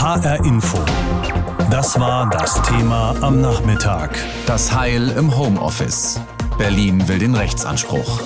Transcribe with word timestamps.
HR 0.00 0.42
Info. 0.46 0.78
Das 1.70 2.00
war 2.00 2.30
das 2.30 2.62
Thema 2.62 3.14
am 3.20 3.42
Nachmittag. 3.42 4.16
Das 4.46 4.74
Heil 4.74 5.10
im 5.10 5.36
Homeoffice. 5.36 6.18
Berlin 6.56 7.06
will 7.06 7.18
den 7.18 7.34
Rechtsanspruch. 7.34 8.22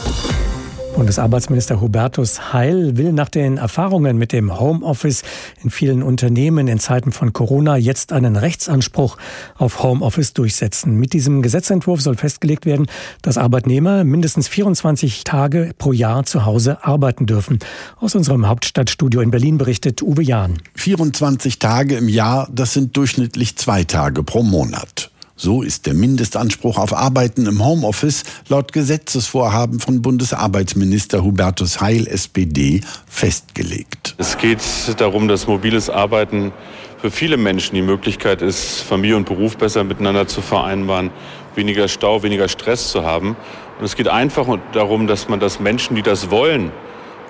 Bundesarbeitsminister 0.94 1.80
Hubertus 1.80 2.52
Heil 2.52 2.96
will 2.96 3.12
nach 3.12 3.28
den 3.28 3.56
Erfahrungen 3.56 4.16
mit 4.16 4.32
dem 4.32 4.60
Homeoffice 4.60 5.24
in 5.62 5.70
vielen 5.70 6.04
Unternehmen 6.04 6.68
in 6.68 6.78
Zeiten 6.78 7.10
von 7.10 7.32
Corona 7.32 7.76
jetzt 7.76 8.12
einen 8.12 8.36
Rechtsanspruch 8.36 9.16
auf 9.56 9.82
Homeoffice 9.82 10.34
durchsetzen. 10.34 10.96
Mit 10.96 11.12
diesem 11.12 11.42
Gesetzentwurf 11.42 12.00
soll 12.00 12.16
festgelegt 12.16 12.64
werden, 12.64 12.86
dass 13.22 13.38
Arbeitnehmer 13.38 14.04
mindestens 14.04 14.46
24 14.46 15.24
Tage 15.24 15.72
pro 15.78 15.92
Jahr 15.92 16.26
zu 16.26 16.44
Hause 16.44 16.84
arbeiten 16.84 17.26
dürfen. 17.26 17.58
Aus 17.98 18.14
unserem 18.14 18.46
Hauptstadtstudio 18.46 19.20
in 19.20 19.32
Berlin 19.32 19.58
berichtet 19.58 20.00
Uwe 20.00 20.22
Jahn. 20.22 20.58
24 20.76 21.58
Tage 21.58 21.96
im 21.96 22.08
Jahr, 22.08 22.48
das 22.52 22.72
sind 22.72 22.96
durchschnittlich 22.96 23.56
zwei 23.56 23.82
Tage 23.82 24.22
pro 24.22 24.44
Monat. 24.44 25.10
So 25.36 25.62
ist 25.62 25.86
der 25.86 25.94
Mindestanspruch 25.94 26.78
auf 26.78 26.94
Arbeiten 26.94 27.46
im 27.46 27.64
Homeoffice 27.64 28.22
laut 28.48 28.72
Gesetzesvorhaben 28.72 29.80
von 29.80 30.00
Bundesarbeitsminister 30.00 31.24
Hubertus 31.24 31.80
Heil 31.80 32.06
SPD 32.06 32.82
festgelegt. 33.08 34.14
Es 34.18 34.38
geht 34.38 34.60
darum, 34.98 35.26
dass 35.26 35.48
mobiles 35.48 35.90
Arbeiten 35.90 36.52
für 36.98 37.10
viele 37.10 37.36
Menschen 37.36 37.74
die 37.74 37.82
Möglichkeit 37.82 38.42
ist, 38.42 38.82
Familie 38.82 39.16
und 39.16 39.26
Beruf 39.26 39.56
besser 39.56 39.82
miteinander 39.82 40.28
zu 40.28 40.40
vereinbaren, 40.40 41.10
weniger 41.56 41.88
Stau, 41.88 42.22
weniger 42.22 42.48
Stress 42.48 42.92
zu 42.92 43.04
haben. 43.04 43.36
Und 43.80 43.84
es 43.84 43.96
geht 43.96 44.06
einfach 44.06 44.46
darum, 44.72 45.08
dass 45.08 45.28
man 45.28 45.40
das 45.40 45.58
Menschen, 45.58 45.96
die 45.96 46.02
das 46.02 46.30
wollen, 46.30 46.70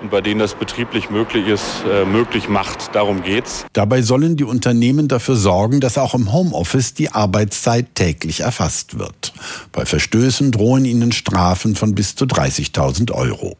und 0.01 0.11
bei 0.11 0.21
denen 0.21 0.39
das 0.39 0.55
betrieblich 0.55 1.09
möglich 1.09 1.47
ist, 1.47 1.83
äh, 1.89 2.05
möglich 2.05 2.49
macht. 2.49 2.95
Darum 2.95 3.23
geht's. 3.23 3.65
Dabei 3.73 4.01
sollen 4.01 4.37
die 4.37 4.43
Unternehmen 4.43 5.07
dafür 5.07 5.35
sorgen, 5.35 5.79
dass 5.79 5.97
auch 5.97 6.13
im 6.13 6.31
Homeoffice 6.31 6.93
die 6.93 7.11
Arbeitszeit 7.11 7.95
täglich 7.95 8.41
erfasst 8.41 8.99
wird. 8.99 9.33
Bei 9.71 9.85
Verstößen 9.85 10.51
drohen 10.51 10.85
ihnen 10.85 11.11
Strafen 11.11 11.75
von 11.75 11.95
bis 11.95 12.15
zu 12.15 12.25
30.000 12.25 13.11
Euro. 13.11 13.57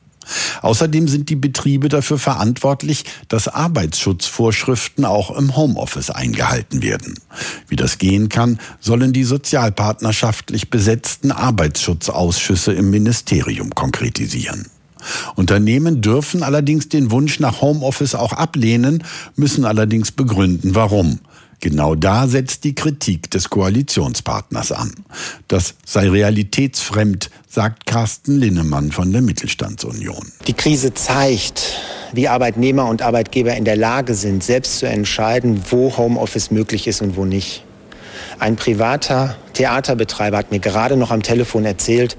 Außerdem 0.61 1.07
sind 1.07 1.29
die 1.29 1.35
Betriebe 1.35 1.89
dafür 1.89 2.17
verantwortlich, 2.17 3.05
dass 3.27 3.47
Arbeitsschutzvorschriften 3.47 5.05
auch 5.05 5.35
im 5.37 5.55
Homeoffice 5.55 6.09
eingehalten 6.09 6.81
werden. 6.81 7.19
Wie 7.67 7.75
das 7.75 7.97
gehen 7.97 8.29
kann, 8.29 8.59
sollen 8.79 9.13
die 9.13 9.23
sozialpartnerschaftlich 9.23 10.69
besetzten 10.69 11.31
Arbeitsschutzausschüsse 11.31 12.73
im 12.73 12.89
Ministerium 12.89 13.69
konkretisieren. 13.71 14.65
Unternehmen 15.35 16.01
dürfen 16.01 16.43
allerdings 16.43 16.89
den 16.89 17.11
Wunsch 17.11 17.39
nach 17.39 17.61
Homeoffice 17.61 18.15
auch 18.15 18.33
ablehnen, 18.33 19.03
müssen 19.35 19.65
allerdings 19.65 20.11
begründen, 20.11 20.75
warum. 20.75 21.19
Genau 21.61 21.95
da 21.95 22.27
setzt 22.27 22.63
die 22.63 22.75
Kritik 22.75 23.31
des 23.31 23.49
Koalitionspartners 23.49 24.71
an. 24.71 24.91
Das 25.47 25.75
sei 25.85 26.09
realitätsfremd, 26.09 27.29
sagt 27.47 27.85
Carsten 27.85 28.37
Linnemann 28.37 28.91
von 28.91 29.11
der 29.11 29.21
Mittelstandsunion. 29.21 30.31
Die 30.47 30.53
Krise 30.53 30.93
zeigt, 30.93 31.79
wie 32.13 32.27
Arbeitnehmer 32.27 32.87
und 32.87 33.01
Arbeitgeber 33.01 33.55
in 33.55 33.65
der 33.65 33.77
Lage 33.77 34.13
sind, 34.13 34.43
selbst 34.43 34.79
zu 34.79 34.87
entscheiden, 34.87 35.63
wo 35.69 35.95
Homeoffice 35.97 36.51
möglich 36.51 36.87
ist 36.87 37.01
und 37.01 37.15
wo 37.15 37.25
nicht. 37.25 37.63
Ein 38.39 38.57
privater 38.57 39.35
Theaterbetreiber 39.53 40.37
hat 40.37 40.51
mir 40.51 40.59
gerade 40.59 40.97
noch 40.97 41.11
am 41.11 41.23
Telefon 41.23 41.65
erzählt, 41.65 42.17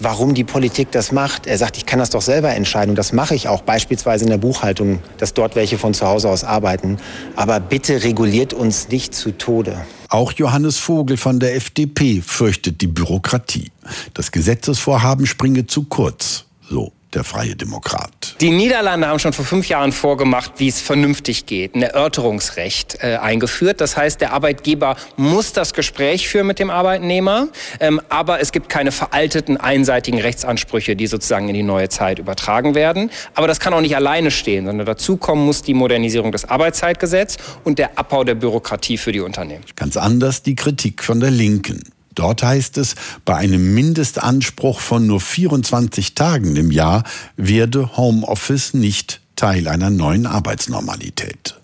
warum 0.00 0.34
die 0.34 0.44
Politik 0.44 0.90
das 0.90 1.12
macht. 1.12 1.46
Er 1.46 1.58
sagt, 1.58 1.76
ich 1.76 1.86
kann 1.86 1.98
das 1.98 2.10
doch 2.10 2.22
selber 2.22 2.50
entscheiden 2.50 2.90
und 2.90 2.96
das 2.96 3.12
mache 3.12 3.34
ich 3.34 3.48
auch 3.48 3.62
beispielsweise 3.62 4.24
in 4.24 4.30
der 4.30 4.38
Buchhaltung, 4.38 5.00
dass 5.18 5.34
dort 5.34 5.56
welche 5.56 5.78
von 5.78 5.94
zu 5.94 6.06
Hause 6.06 6.28
aus 6.28 6.44
arbeiten. 6.44 6.98
Aber 7.36 7.60
bitte 7.60 8.02
reguliert 8.02 8.52
uns 8.52 8.88
nicht 8.88 9.14
zu 9.14 9.36
Tode. 9.36 9.84
Auch 10.08 10.32
Johannes 10.32 10.78
Vogel 10.78 11.16
von 11.16 11.38
der 11.38 11.54
FDP 11.54 12.20
fürchtet 12.20 12.80
die 12.80 12.88
Bürokratie. 12.88 13.70
Das 14.14 14.32
Gesetzesvorhaben 14.32 15.26
springe 15.26 15.66
zu 15.66 15.84
kurz. 15.84 16.44
So 16.68 16.92
der 17.14 17.24
Freie 17.24 17.56
Demokrat. 17.56 18.36
Die 18.40 18.50
Niederlande 18.50 19.08
haben 19.08 19.18
schon 19.18 19.32
vor 19.32 19.44
fünf 19.44 19.68
Jahren 19.68 19.92
vorgemacht, 19.92 20.52
wie 20.58 20.68
es 20.68 20.80
vernünftig 20.80 21.46
geht, 21.46 21.74
ein 21.74 21.82
Erörterungsrecht 21.82 22.98
äh, 23.00 23.16
eingeführt. 23.16 23.80
Das 23.80 23.96
heißt, 23.96 24.20
der 24.20 24.32
Arbeitgeber 24.32 24.96
muss 25.16 25.52
das 25.52 25.74
Gespräch 25.74 26.28
führen 26.28 26.46
mit 26.46 26.58
dem 26.58 26.70
Arbeitnehmer, 26.70 27.48
ähm, 27.80 28.00
aber 28.08 28.40
es 28.40 28.52
gibt 28.52 28.68
keine 28.68 28.92
veralteten, 28.92 29.56
einseitigen 29.56 30.20
Rechtsansprüche, 30.20 30.96
die 30.96 31.06
sozusagen 31.06 31.48
in 31.48 31.54
die 31.54 31.62
neue 31.62 31.88
Zeit 31.88 32.18
übertragen 32.18 32.74
werden. 32.74 33.10
Aber 33.34 33.46
das 33.46 33.60
kann 33.60 33.74
auch 33.74 33.80
nicht 33.80 33.96
alleine 33.96 34.30
stehen, 34.30 34.66
sondern 34.66 34.86
dazu 34.86 35.16
kommen 35.16 35.44
muss 35.44 35.62
die 35.62 35.74
Modernisierung 35.74 36.32
des 36.32 36.44
Arbeitszeitgesetzes 36.44 37.38
und 37.64 37.78
der 37.78 37.98
Abbau 37.98 38.24
der 38.24 38.34
Bürokratie 38.34 38.98
für 38.98 39.12
die 39.12 39.20
Unternehmen. 39.20 39.64
Ganz 39.76 39.96
anders 39.96 40.42
die 40.42 40.54
Kritik 40.54 41.02
von 41.02 41.20
der 41.20 41.30
Linken. 41.30 41.82
Dort 42.14 42.42
heißt 42.42 42.78
es, 42.78 42.94
bei 43.24 43.36
einem 43.36 43.74
Mindestanspruch 43.74 44.80
von 44.80 45.06
nur 45.06 45.20
24 45.20 46.14
Tagen 46.14 46.56
im 46.56 46.70
Jahr 46.70 47.04
werde 47.36 47.96
Homeoffice 47.96 48.74
nicht 48.74 49.20
Teil 49.40 49.68
einer 49.68 49.88
neuen 49.88 50.26
Arbeitsnormalität. 50.26 51.54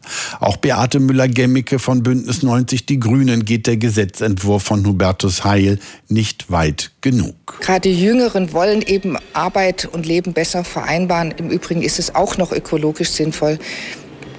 Auch 0.40 0.56
Beate 0.56 0.98
Müller-Gemmicke 0.98 1.78
von 1.78 2.02
Bündnis 2.02 2.42
90 2.42 2.86
Die 2.86 2.98
Grünen 2.98 3.44
geht 3.44 3.66
der 3.66 3.76
Gesetzentwurf 3.76 4.62
von 4.62 4.86
Hubertus 4.86 5.44
Heil 5.44 5.78
nicht 6.08 6.50
weit 6.50 6.92
genug. 7.02 7.58
Gerade 7.60 7.90
die 7.90 8.02
Jüngeren 8.02 8.54
wollen 8.54 8.80
eben 8.80 9.18
Arbeit 9.34 9.84
und 9.92 10.06
Leben 10.06 10.32
besser 10.32 10.64
vereinbaren. 10.64 11.32
Im 11.32 11.50
Übrigen 11.50 11.82
ist 11.82 11.98
es 11.98 12.14
auch 12.14 12.38
noch 12.38 12.50
ökologisch 12.50 13.10
sinnvoll, 13.10 13.58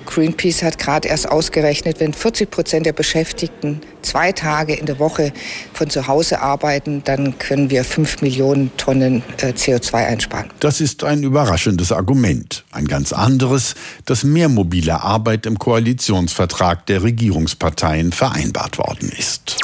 Greenpeace 0.08 0.64
hat 0.64 0.80
gerade 0.80 1.08
erst 1.08 1.30
ausgerechnet, 1.30 2.00
wenn 2.00 2.14
40 2.14 2.50
Prozent 2.50 2.86
der 2.86 2.94
Beschäftigten 2.94 3.82
zwei 4.02 4.32
Tage 4.32 4.74
in 4.74 4.86
der 4.88 5.00
Woche 5.00 5.32
von 5.74 5.90
zu 5.90 6.08
Hause 6.08 6.42
arbeiten, 6.42 7.04
dann 7.04 7.38
können 7.38 7.70
wir 7.70 7.84
fünf 7.84 8.22
Millionen 8.22 8.76
Tonnen 8.78 9.22
äh, 9.38 9.52
CO2 9.52 9.94
einsparen. 9.94 10.50
Das 10.60 10.82
ist 10.82 11.04
ein 11.04 11.24
überraschendes 11.24 11.92
Argument. 11.92 12.64
Ein 12.72 12.88
ganz 12.88 13.14
anderes, 13.14 13.76
dass 14.06 14.24
mehr 14.24 14.50
mobile 14.50 15.02
Arbeit 15.02 15.46
im 15.46 15.60
Koalitionsvertrag 15.60 16.86
der 16.88 17.04
Regierungsparteien 17.04 18.12
vereinbart 18.12 18.78
worden 18.78 19.12
ist. 19.18 19.58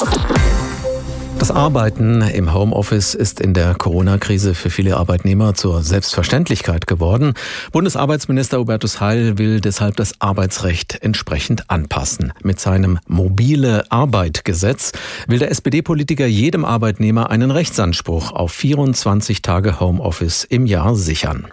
Das 1.38 1.50
Arbeiten 1.50 2.22
im 2.22 2.54
Homeoffice 2.54 3.14
ist 3.14 3.38
in 3.38 3.52
der 3.52 3.74
Corona-Krise 3.74 4.54
für 4.54 4.70
viele 4.70 4.96
Arbeitnehmer 4.96 5.54
zur 5.54 5.82
Selbstverständlichkeit 5.82 6.86
geworden. 6.86 7.34
Bundesarbeitsminister 7.70 8.58
Hubertus 8.58 9.00
Heil 9.00 9.36
will 9.36 9.60
deshalb 9.60 9.96
das 9.96 10.20
Arbeitsrecht 10.20 11.02
entsprechend 11.02 11.68
anpassen. 11.68 12.32
Mit 12.42 12.60
seinem 12.60 12.98
mobile 13.06 13.84
Arbeit-Gesetz 13.90 14.92
will 15.26 15.38
der 15.38 15.50
SPD-Politiker 15.50 16.24
jedem 16.24 16.64
Arbeitnehmer 16.64 17.30
einen 17.30 17.50
Rechtsanspruch 17.50 18.32
auf 18.32 18.52
24 18.52 19.42
Tage 19.42 19.80
Homeoffice 19.80 20.44
im 20.44 20.64
Jahr 20.64 20.94
sichern. 20.94 21.48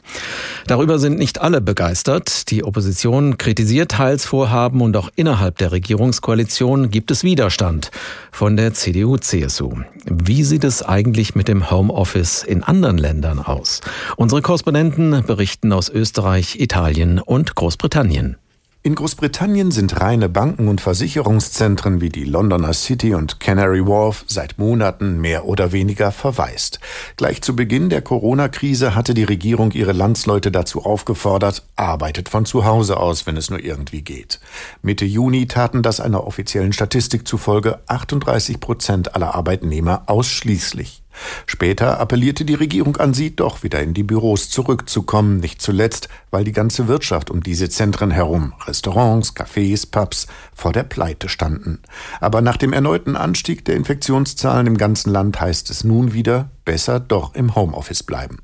Darüber 0.67 0.99
sind 0.99 1.17
nicht 1.17 1.41
alle 1.41 1.59
begeistert. 1.59 2.49
Die 2.49 2.63
Opposition 2.63 3.37
kritisiert 3.37 3.97
Heils 3.97 4.25
Vorhaben 4.25 4.81
und 4.81 4.95
auch 4.95 5.09
innerhalb 5.15 5.57
der 5.57 5.73
Regierungskoalition 5.73 6.91
gibt 6.91 7.11
es 7.11 7.23
Widerstand 7.23 7.91
von 8.31 8.55
der 8.55 8.73
CDU-CSU. 8.73 9.70
Wie 10.05 10.43
sieht 10.43 10.63
es 10.63 10.83
eigentlich 10.83 11.35
mit 11.35 11.47
dem 11.47 11.69
Homeoffice 11.71 12.43
in 12.43 12.63
anderen 12.63 12.97
Ländern 12.97 13.39
aus? 13.39 13.81
Unsere 14.17 14.41
Korrespondenten 14.41 15.23
berichten 15.25 15.71
aus 15.73 15.89
Österreich, 15.89 16.59
Italien 16.59 17.19
und 17.19 17.55
Großbritannien. 17.55 18.37
In 18.83 18.95
Großbritannien 18.95 19.69
sind 19.69 20.01
reine 20.01 20.27
Banken 20.27 20.67
und 20.67 20.81
Versicherungszentren 20.81 22.01
wie 22.01 22.09
die 22.09 22.23
Londoner 22.23 22.73
City 22.73 23.13
und 23.13 23.39
Canary 23.39 23.85
Wharf 23.85 24.25
seit 24.25 24.57
Monaten 24.57 25.21
mehr 25.21 25.45
oder 25.45 25.71
weniger 25.71 26.11
verwaist. 26.11 26.79
Gleich 27.15 27.43
zu 27.43 27.55
Beginn 27.55 27.91
der 27.91 28.01
Corona-Krise 28.01 28.95
hatte 28.95 29.13
die 29.13 29.23
Regierung 29.23 29.71
ihre 29.73 29.91
Landsleute 29.91 30.51
dazu 30.51 30.83
aufgefordert, 30.83 31.63
arbeitet 31.75 32.27
von 32.27 32.45
zu 32.45 32.65
Hause 32.65 32.97
aus, 32.97 33.27
wenn 33.27 33.37
es 33.37 33.51
nur 33.51 33.63
irgendwie 33.63 34.01
geht. 34.01 34.39
Mitte 34.81 35.05
Juni 35.05 35.45
taten 35.45 35.83
das 35.83 35.99
einer 35.99 36.25
offiziellen 36.25 36.73
Statistik 36.73 37.27
zufolge 37.27 37.81
38 37.85 38.59
Prozent 38.59 39.13
aller 39.13 39.35
Arbeitnehmer 39.35 40.05
ausschließlich. 40.07 41.00
Später 41.45 41.99
appellierte 41.99 42.45
die 42.45 42.53
Regierung 42.53 42.97
an 42.97 43.13
sie, 43.13 43.35
doch 43.35 43.63
wieder 43.63 43.81
in 43.81 43.93
die 43.93 44.03
Büros 44.03 44.49
zurückzukommen, 44.49 45.37
nicht 45.37 45.61
zuletzt, 45.61 46.09
weil 46.29 46.43
die 46.43 46.51
ganze 46.51 46.87
Wirtschaft 46.87 47.29
um 47.29 47.43
diese 47.43 47.69
Zentren 47.69 48.11
herum, 48.11 48.53
Restaurants, 48.65 49.35
Cafés, 49.35 49.89
Pubs, 49.89 50.27
vor 50.53 50.71
der 50.71 50.83
Pleite 50.83 51.29
standen. 51.29 51.79
Aber 52.19 52.41
nach 52.41 52.57
dem 52.57 52.73
erneuten 52.73 53.15
Anstieg 53.15 53.65
der 53.65 53.75
Infektionszahlen 53.75 54.67
im 54.67 54.77
ganzen 54.77 55.11
Land 55.11 55.41
heißt 55.41 55.69
es 55.69 55.83
nun 55.83 56.13
wieder, 56.13 56.49
besser 56.65 56.99
doch 56.99 57.35
im 57.35 57.55
Homeoffice 57.55 58.03
bleiben. 58.03 58.39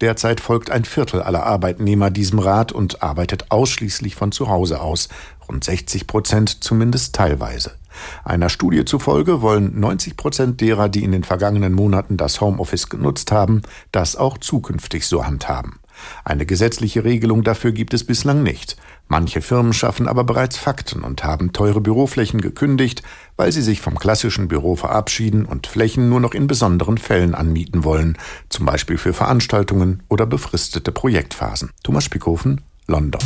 Derzeit 0.00 0.40
folgt 0.40 0.70
ein 0.70 0.84
Viertel 0.84 1.22
aller 1.22 1.44
Arbeitnehmer 1.44 2.10
diesem 2.10 2.38
Rat 2.38 2.72
und 2.72 3.02
arbeitet 3.02 3.50
ausschließlich 3.50 4.14
von 4.14 4.32
zu 4.32 4.48
Hause 4.48 4.80
aus, 4.80 5.08
rund 5.48 5.64
60 5.64 6.06
Prozent 6.06 6.62
zumindest 6.62 7.14
teilweise. 7.14 7.72
Einer 8.24 8.48
Studie 8.48 8.84
zufolge 8.84 9.42
wollen 9.42 9.78
90 9.78 10.16
Prozent 10.16 10.60
derer, 10.60 10.88
die 10.88 11.04
in 11.04 11.12
den 11.12 11.24
vergangenen 11.24 11.72
Monaten 11.72 12.16
das 12.16 12.40
Homeoffice 12.40 12.88
genutzt 12.88 13.32
haben, 13.32 13.62
das 13.90 14.16
auch 14.16 14.38
zukünftig 14.38 15.06
so 15.06 15.24
handhaben. 15.24 15.78
Eine 16.24 16.46
gesetzliche 16.46 17.04
Regelung 17.04 17.44
dafür 17.44 17.72
gibt 17.72 17.94
es 17.94 18.04
bislang 18.04 18.42
nicht. 18.42 18.76
Manche 19.08 19.42
Firmen 19.42 19.72
schaffen 19.72 20.08
aber 20.08 20.24
bereits 20.24 20.56
Fakten 20.56 21.02
und 21.02 21.24
haben 21.24 21.52
teure 21.52 21.80
Büroflächen 21.80 22.40
gekündigt, 22.40 23.02
weil 23.36 23.52
sie 23.52 23.62
sich 23.62 23.80
vom 23.80 23.98
klassischen 23.98 24.48
Büro 24.48 24.76
verabschieden 24.76 25.44
und 25.44 25.66
Flächen 25.66 26.08
nur 26.08 26.20
noch 26.20 26.34
in 26.34 26.46
besonderen 26.46 26.98
Fällen 26.98 27.34
anmieten 27.34 27.84
wollen, 27.84 28.16
zum 28.48 28.66
Beispiel 28.66 28.98
für 28.98 29.12
Veranstaltungen 29.12 30.02
oder 30.08 30.26
befristete 30.26 30.92
Projektphasen. 30.92 31.70
Thomas 31.82 32.04
Spickhofen, 32.04 32.62
London. 32.86 33.20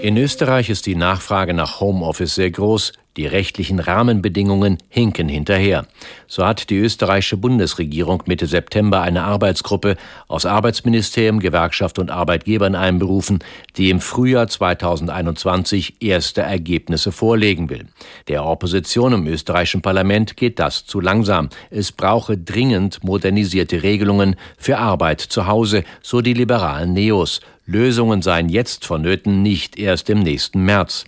In 0.00 0.16
Österreich 0.18 0.70
ist 0.70 0.86
die 0.86 0.94
Nachfrage 0.94 1.54
nach 1.54 1.80
Homeoffice 1.80 2.34
sehr 2.34 2.50
groß. 2.50 2.92
Die 3.16 3.26
rechtlichen 3.26 3.80
Rahmenbedingungen 3.80 4.76
hinken 4.88 5.28
hinterher. 5.28 5.86
So 6.26 6.44
hat 6.44 6.68
die 6.68 6.76
österreichische 6.76 7.38
Bundesregierung 7.38 8.22
Mitte 8.26 8.46
September 8.46 9.00
eine 9.00 9.24
Arbeitsgruppe 9.24 9.96
aus 10.28 10.44
Arbeitsministerium, 10.44 11.40
Gewerkschaft 11.40 11.98
und 11.98 12.10
Arbeitgebern 12.10 12.74
einberufen, 12.74 13.38
die 13.76 13.88
im 13.88 14.00
Frühjahr 14.00 14.48
2021 14.48 16.02
erste 16.02 16.42
Ergebnisse 16.42 17.10
vorlegen 17.10 17.70
will. 17.70 17.86
Der 18.28 18.44
Opposition 18.44 19.14
im 19.14 19.26
österreichischen 19.26 19.80
Parlament 19.80 20.36
geht 20.36 20.58
das 20.58 20.84
zu 20.84 21.00
langsam. 21.00 21.48
Es 21.70 21.92
brauche 21.92 22.36
dringend 22.36 23.02
modernisierte 23.02 23.82
Regelungen 23.82 24.36
für 24.58 24.76
Arbeit 24.76 25.20
zu 25.20 25.46
Hause, 25.46 25.84
so 26.02 26.20
die 26.20 26.34
liberalen 26.34 26.92
Neos. 26.92 27.40
Lösungen 27.64 28.22
seien 28.22 28.48
jetzt 28.48 28.84
vonnöten, 28.84 29.42
nicht 29.42 29.78
erst 29.78 30.08
im 30.10 30.20
nächsten 30.20 30.64
März. 30.64 31.04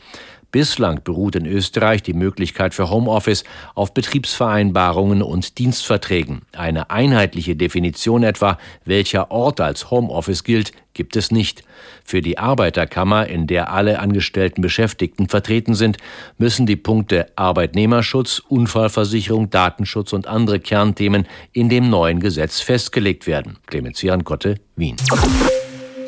Bislang 0.50 1.02
beruht 1.04 1.36
in 1.36 1.44
Österreich 1.44 2.02
die 2.02 2.14
Möglichkeit 2.14 2.72
für 2.72 2.88
Homeoffice 2.88 3.44
auf 3.74 3.92
Betriebsvereinbarungen 3.92 5.20
und 5.20 5.58
Dienstverträgen. 5.58 6.42
Eine 6.56 6.90
einheitliche 6.90 7.54
Definition 7.54 8.22
etwa, 8.22 8.56
welcher 8.86 9.30
Ort 9.30 9.60
als 9.60 9.90
Homeoffice 9.90 10.44
gilt, 10.44 10.72
gibt 10.94 11.16
es 11.16 11.30
nicht. 11.30 11.64
Für 12.02 12.22
die 12.22 12.38
Arbeiterkammer, 12.38 13.26
in 13.26 13.46
der 13.46 13.72
alle 13.72 13.98
angestellten 13.98 14.62
Beschäftigten 14.62 15.28
vertreten 15.28 15.74
sind, 15.74 15.98
müssen 16.38 16.64
die 16.64 16.76
Punkte 16.76 17.26
Arbeitnehmerschutz, 17.36 18.40
Unfallversicherung, 18.48 19.50
Datenschutz 19.50 20.14
und 20.14 20.26
andere 20.26 20.60
Kernthemen 20.60 21.26
in 21.52 21.68
dem 21.68 21.90
neuen 21.90 22.20
Gesetz 22.20 22.60
festgelegt 22.60 23.26
werden. 23.26 23.58
Clemens 23.66 24.02
Kotte, 24.24 24.56
Wien. 24.76 24.96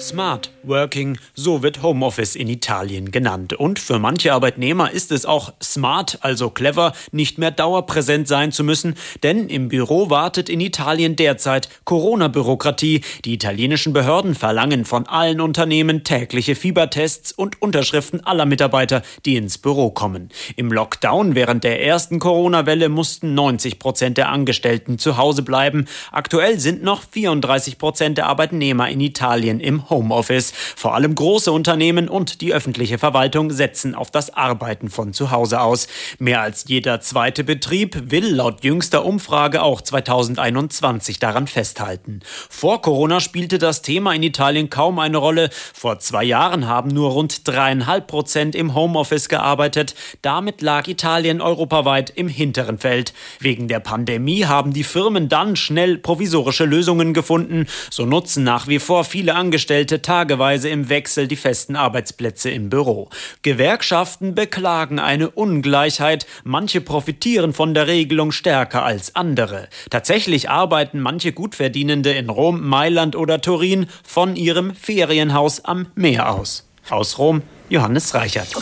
Smart 0.00 0.50
Working, 0.62 1.18
so 1.34 1.62
wird 1.62 1.82
Homeoffice 1.82 2.34
in 2.34 2.48
Italien 2.48 3.10
genannt. 3.10 3.52
Und 3.52 3.78
für 3.78 3.98
manche 3.98 4.32
Arbeitnehmer 4.32 4.90
ist 4.90 5.12
es 5.12 5.26
auch 5.26 5.52
smart, 5.62 6.18
also 6.22 6.48
clever, 6.48 6.94
nicht 7.12 7.38
mehr 7.38 7.50
dauerpräsent 7.50 8.26
sein 8.26 8.50
zu 8.50 8.64
müssen, 8.64 8.94
denn 9.22 9.48
im 9.48 9.68
Büro 9.68 10.08
wartet 10.08 10.48
in 10.48 10.60
Italien 10.60 11.16
derzeit 11.16 11.68
Corona-Bürokratie. 11.84 13.02
Die 13.26 13.34
italienischen 13.34 13.92
Behörden 13.92 14.34
verlangen 14.34 14.86
von 14.86 15.06
allen 15.06 15.40
Unternehmen 15.40 16.02
tägliche 16.02 16.54
Fiebertests 16.54 17.32
und 17.32 17.60
Unterschriften 17.60 18.24
aller 18.24 18.46
Mitarbeiter, 18.46 19.02
die 19.26 19.36
ins 19.36 19.58
Büro 19.58 19.90
kommen. 19.90 20.30
Im 20.56 20.72
Lockdown 20.72 21.34
während 21.34 21.62
der 21.62 21.84
ersten 21.84 22.18
Corona-Welle 22.18 22.88
mussten 22.88 23.34
90 23.34 23.78
Prozent 23.78 24.16
der 24.16 24.30
Angestellten 24.30 24.98
zu 24.98 25.18
Hause 25.18 25.42
bleiben. 25.42 25.86
Aktuell 26.10 26.58
sind 26.58 26.82
noch 26.82 27.02
34 27.02 27.76
Prozent 27.76 28.16
der 28.16 28.26
Arbeitnehmer 28.26 28.88
in 28.88 29.00
Italien 29.00 29.60
im 29.60 29.89
Homeoffice. 29.90 30.52
Vor 30.76 30.94
allem 30.94 31.14
große 31.14 31.52
Unternehmen 31.52 32.08
und 32.08 32.40
die 32.40 32.52
öffentliche 32.54 32.98
Verwaltung 32.98 33.50
setzen 33.50 33.94
auf 33.94 34.10
das 34.10 34.32
Arbeiten 34.32 34.88
von 34.88 35.12
zu 35.12 35.30
Hause 35.30 35.60
aus. 35.60 35.88
Mehr 36.18 36.40
als 36.40 36.64
jeder 36.68 37.00
zweite 37.00 37.44
Betrieb 37.44 38.10
will 38.10 38.34
laut 38.34 38.64
jüngster 38.64 39.04
Umfrage 39.04 39.62
auch 39.62 39.80
2021 39.80 41.18
daran 41.18 41.46
festhalten. 41.46 42.20
Vor 42.48 42.80
Corona 42.80 43.20
spielte 43.20 43.58
das 43.58 43.82
Thema 43.82 44.14
in 44.14 44.22
Italien 44.22 44.70
kaum 44.70 44.98
eine 44.98 45.18
Rolle. 45.18 45.50
Vor 45.74 45.98
zwei 45.98 46.24
Jahren 46.24 46.66
haben 46.66 46.88
nur 46.88 47.10
rund 47.10 47.46
dreieinhalb 47.48 48.06
Prozent 48.06 48.54
im 48.54 48.74
Homeoffice 48.74 49.28
gearbeitet. 49.28 49.94
Damit 50.22 50.62
lag 50.62 50.86
Italien 50.86 51.40
europaweit 51.40 52.10
im 52.10 52.28
hinteren 52.28 52.78
Feld. 52.78 53.12
Wegen 53.40 53.68
der 53.68 53.80
Pandemie 53.80 54.44
haben 54.44 54.72
die 54.72 54.84
Firmen 54.84 55.28
dann 55.28 55.56
schnell 55.56 55.98
provisorische 55.98 56.64
Lösungen 56.64 57.12
gefunden. 57.12 57.66
So 57.90 58.06
nutzen 58.06 58.44
nach 58.44 58.68
wie 58.68 58.78
vor 58.78 59.04
viele 59.04 59.34
Angestellte 59.34 59.79
Angestellte 59.80 60.02
tageweise 60.02 60.68
im 60.68 60.90
Wechsel 60.90 61.26
die 61.26 61.36
festen 61.36 61.74
Arbeitsplätze 61.74 62.50
im 62.50 62.68
Büro. 62.68 63.08
Gewerkschaften 63.40 64.34
beklagen 64.34 64.98
eine 64.98 65.30
Ungleichheit, 65.30 66.26
manche 66.44 66.82
profitieren 66.82 67.54
von 67.54 67.72
der 67.72 67.86
Regelung 67.86 68.30
stärker 68.30 68.84
als 68.84 69.16
andere. 69.16 69.68
Tatsächlich 69.88 70.50
arbeiten 70.50 71.00
manche 71.00 71.32
Gutverdienende 71.32 72.12
in 72.12 72.28
Rom, 72.28 72.60
Mailand 72.60 73.16
oder 73.16 73.40
Turin 73.40 73.86
von 74.04 74.36
ihrem 74.36 74.74
Ferienhaus 74.74 75.64
am 75.64 75.86
Meer 75.94 76.30
aus. 76.30 76.68
Aus 76.90 77.16
Rom, 77.16 77.40
Johannes 77.70 78.12
Reichert. 78.12 78.54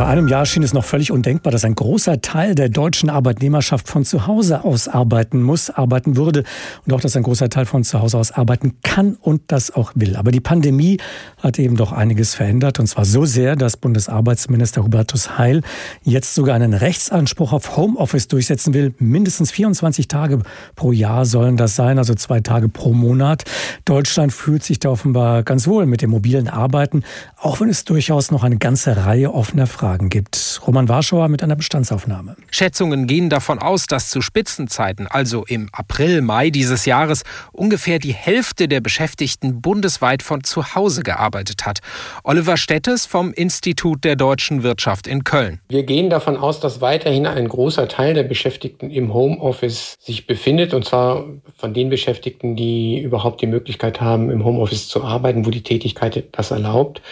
Vor 0.00 0.08
einem 0.08 0.28
Jahr 0.28 0.46
schien 0.46 0.62
es 0.62 0.72
noch 0.72 0.86
völlig 0.86 1.12
undenkbar, 1.12 1.52
dass 1.52 1.62
ein 1.62 1.74
großer 1.74 2.22
Teil 2.22 2.54
der 2.54 2.70
deutschen 2.70 3.10
Arbeitnehmerschaft 3.10 3.86
von 3.86 4.06
zu 4.06 4.26
Hause 4.26 4.64
aus 4.64 4.88
arbeiten 4.88 5.42
muss, 5.42 5.68
arbeiten 5.68 6.16
würde 6.16 6.44
und 6.86 6.94
auch, 6.94 7.02
dass 7.02 7.16
ein 7.16 7.22
großer 7.22 7.50
Teil 7.50 7.66
von 7.66 7.84
zu 7.84 8.00
Hause 8.00 8.16
aus 8.16 8.32
arbeiten 8.32 8.78
kann 8.82 9.18
und 9.20 9.42
das 9.48 9.70
auch 9.70 9.92
will. 9.94 10.16
Aber 10.16 10.30
die 10.30 10.40
Pandemie 10.40 10.96
hat 11.42 11.58
eben 11.58 11.76
doch 11.76 11.92
einiges 11.92 12.34
verändert 12.34 12.80
und 12.80 12.86
zwar 12.86 13.04
so 13.04 13.26
sehr, 13.26 13.56
dass 13.56 13.76
Bundesarbeitsminister 13.76 14.82
Hubertus 14.82 15.36
Heil 15.36 15.60
jetzt 16.02 16.34
sogar 16.34 16.54
einen 16.54 16.72
Rechtsanspruch 16.72 17.52
auf 17.52 17.76
Homeoffice 17.76 18.26
durchsetzen 18.26 18.72
will. 18.72 18.94
Mindestens 19.00 19.50
24 19.50 20.08
Tage 20.08 20.38
pro 20.76 20.92
Jahr 20.92 21.26
sollen 21.26 21.58
das 21.58 21.76
sein, 21.76 21.98
also 21.98 22.14
zwei 22.14 22.40
Tage 22.40 22.70
pro 22.70 22.94
Monat. 22.94 23.44
Deutschland 23.84 24.32
fühlt 24.32 24.62
sich 24.62 24.78
da 24.78 24.88
offenbar 24.88 25.42
ganz 25.42 25.66
wohl 25.66 25.84
mit 25.84 26.00
dem 26.00 26.08
mobilen 26.08 26.48
Arbeiten, 26.48 27.02
auch 27.36 27.60
wenn 27.60 27.68
es 27.68 27.84
durchaus 27.84 28.30
noch 28.30 28.44
eine 28.44 28.56
ganze 28.56 28.96
Reihe 29.04 29.34
offener 29.34 29.66
Fragen 29.66 29.89
Fragen 29.90 30.08
gibt. 30.08 30.60
Roman 30.64 30.88
Warschauer 30.88 31.26
mit 31.26 31.42
einer 31.42 31.56
Bestandsaufnahme. 31.56 32.36
Schätzungen 32.52 33.08
gehen 33.08 33.28
davon 33.28 33.58
aus, 33.58 33.86
dass 33.86 34.08
zu 34.08 34.20
Spitzenzeiten, 34.20 35.08
also 35.08 35.44
im 35.44 35.68
April, 35.72 36.20
Mai 36.20 36.50
dieses 36.50 36.84
Jahres, 36.84 37.24
ungefähr 37.50 37.98
die 37.98 38.14
Hälfte 38.14 38.68
der 38.68 38.80
Beschäftigten 38.80 39.60
bundesweit 39.60 40.22
von 40.22 40.44
zu 40.44 40.76
Hause 40.76 41.02
gearbeitet 41.02 41.66
hat. 41.66 41.80
Oliver 42.22 42.56
Stettes 42.56 43.04
vom 43.04 43.32
Institut 43.32 44.04
der 44.04 44.14
deutschen 44.14 44.62
Wirtschaft 44.62 45.08
in 45.08 45.24
Köln. 45.24 45.58
Wir 45.68 45.82
gehen 45.82 46.08
davon 46.08 46.36
aus, 46.36 46.60
dass 46.60 46.80
weiterhin 46.80 47.26
ein 47.26 47.48
großer 47.48 47.88
Teil 47.88 48.14
der 48.14 48.22
Beschäftigten 48.22 48.90
im 48.90 49.12
Homeoffice 49.12 49.96
sich 49.98 50.28
befindet, 50.28 50.72
und 50.72 50.84
zwar 50.84 51.24
von 51.56 51.74
den 51.74 51.90
Beschäftigten, 51.90 52.54
die 52.54 53.00
überhaupt 53.00 53.42
die 53.42 53.48
Möglichkeit 53.48 54.00
haben, 54.00 54.30
im 54.30 54.44
Homeoffice 54.44 54.86
zu 54.86 55.02
arbeiten, 55.02 55.46
wo 55.46 55.50
die 55.50 55.64
Tätigkeit 55.64 56.28
das 56.30 56.52
erlaubt. 56.52 57.02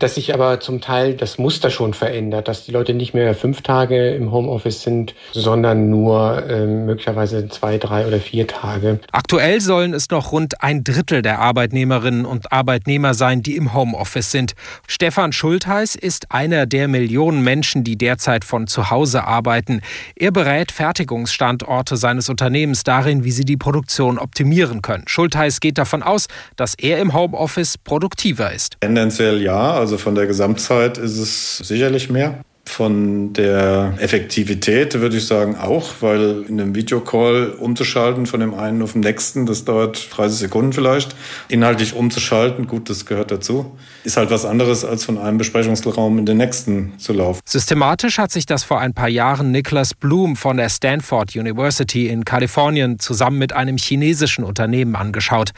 Dass 0.00 0.16
sich 0.16 0.34
aber 0.34 0.58
zum 0.58 0.80
Teil 0.80 1.14
das 1.14 1.38
Muster 1.38 1.70
schon 1.70 1.94
verändert 1.94 2.07
verändert, 2.08 2.48
dass 2.48 2.64
die 2.64 2.72
Leute 2.72 2.94
nicht 2.94 3.12
mehr 3.12 3.34
fünf 3.34 3.60
Tage 3.60 4.14
im 4.14 4.32
Homeoffice 4.32 4.82
sind, 4.82 5.14
sondern 5.32 5.90
nur 5.90 6.42
äh, 6.48 6.66
möglicherweise 6.66 7.48
zwei, 7.48 7.76
drei 7.76 8.06
oder 8.06 8.18
vier 8.18 8.46
Tage. 8.46 9.00
Aktuell 9.12 9.60
sollen 9.60 9.92
es 9.92 10.08
noch 10.08 10.32
rund 10.32 10.62
ein 10.62 10.84
Drittel 10.84 11.20
der 11.20 11.38
Arbeitnehmerinnen 11.40 12.24
und 12.24 12.50
Arbeitnehmer 12.50 13.12
sein, 13.12 13.42
die 13.42 13.56
im 13.56 13.74
Homeoffice 13.74 14.30
sind. 14.30 14.54
Stefan 14.86 15.32
Schultheiß 15.32 15.96
ist 15.96 16.32
einer 16.32 16.64
der 16.64 16.88
Millionen 16.88 17.42
Menschen, 17.44 17.84
die 17.84 17.98
derzeit 17.98 18.44
von 18.44 18.66
zu 18.66 18.90
Hause 18.90 19.24
arbeiten. 19.24 19.82
Er 20.16 20.30
berät 20.30 20.72
Fertigungsstandorte 20.72 21.98
seines 21.98 22.30
Unternehmens 22.30 22.84
darin, 22.84 23.24
wie 23.24 23.32
sie 23.32 23.44
die 23.44 23.58
Produktion 23.58 24.18
optimieren 24.18 24.80
können. 24.80 25.04
Schultheiß 25.06 25.60
geht 25.60 25.76
davon 25.76 26.02
aus, 26.02 26.26
dass 26.56 26.74
er 26.74 27.00
im 27.00 27.12
Homeoffice 27.12 27.76
produktiver 27.76 28.50
ist. 28.50 28.78
Tendenziell 28.80 29.42
ja, 29.42 29.72
also 29.72 29.98
von 29.98 30.14
der 30.14 30.26
Gesamtzeit 30.26 30.96
ist 30.96 31.18
es 31.18 31.58
sicherlich 31.88 32.10
mehr. 32.10 32.44
Von 32.78 33.32
der 33.32 33.94
Effektivität 33.98 35.00
würde 35.00 35.16
ich 35.16 35.26
sagen 35.26 35.56
auch, 35.56 35.94
weil 35.98 36.44
in 36.48 36.60
einem 36.60 36.76
Videocall 36.76 37.56
umzuschalten 37.58 38.26
von 38.26 38.38
dem 38.38 38.54
einen 38.54 38.82
auf 38.82 38.92
den 38.92 39.00
nächsten, 39.00 39.46
das 39.46 39.64
dauert 39.64 40.16
30 40.16 40.38
Sekunden 40.38 40.72
vielleicht. 40.72 41.16
Inhaltlich 41.48 41.96
umzuschalten, 41.96 42.68
gut, 42.68 42.88
das 42.88 43.04
gehört 43.04 43.32
dazu, 43.32 43.76
ist 44.04 44.16
halt 44.16 44.30
was 44.30 44.44
anderes, 44.44 44.84
als 44.84 45.04
von 45.04 45.18
einem 45.18 45.38
Besprechungsraum 45.38 46.18
in 46.18 46.26
den 46.26 46.36
nächsten 46.36 46.92
zu 46.98 47.12
laufen. 47.14 47.40
Systematisch 47.44 48.18
hat 48.18 48.30
sich 48.30 48.46
das 48.46 48.62
vor 48.62 48.78
ein 48.78 48.94
paar 48.94 49.08
Jahren 49.08 49.50
Niklas 49.50 49.92
Bloom 49.94 50.36
von 50.36 50.56
der 50.56 50.68
Stanford 50.68 51.34
University 51.34 52.06
in 52.06 52.24
Kalifornien 52.24 53.00
zusammen 53.00 53.38
mit 53.38 53.52
einem 53.52 53.76
chinesischen 53.76 54.44
Unternehmen 54.44 54.94
angeschaut. 54.94 55.50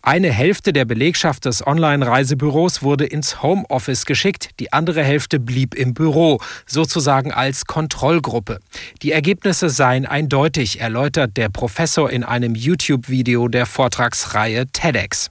Eine 0.00 0.30
Hälfte 0.30 0.72
der 0.72 0.84
Belegschaft 0.84 1.44
des 1.44 1.66
Online-Reisebüros 1.66 2.84
wurde 2.84 3.04
ins 3.04 3.42
Homeoffice 3.42 4.06
geschickt, 4.06 4.50
die 4.60 4.72
andere 4.72 5.02
Hälfte 5.02 5.40
blieb 5.40 5.74
im 5.74 5.92
Büro 5.92 6.38
sozusagen 6.68 7.32
als 7.32 7.64
Kontrollgruppe. 7.64 8.60
Die 9.02 9.12
Ergebnisse 9.12 9.70
seien 9.70 10.06
eindeutig, 10.06 10.80
erläutert 10.80 11.36
der 11.36 11.48
Professor 11.48 12.10
in 12.10 12.22
einem 12.22 12.54
YouTube-Video 12.54 13.48
der 13.48 13.66
Vortragsreihe 13.66 14.66
TEDx. 14.66 15.30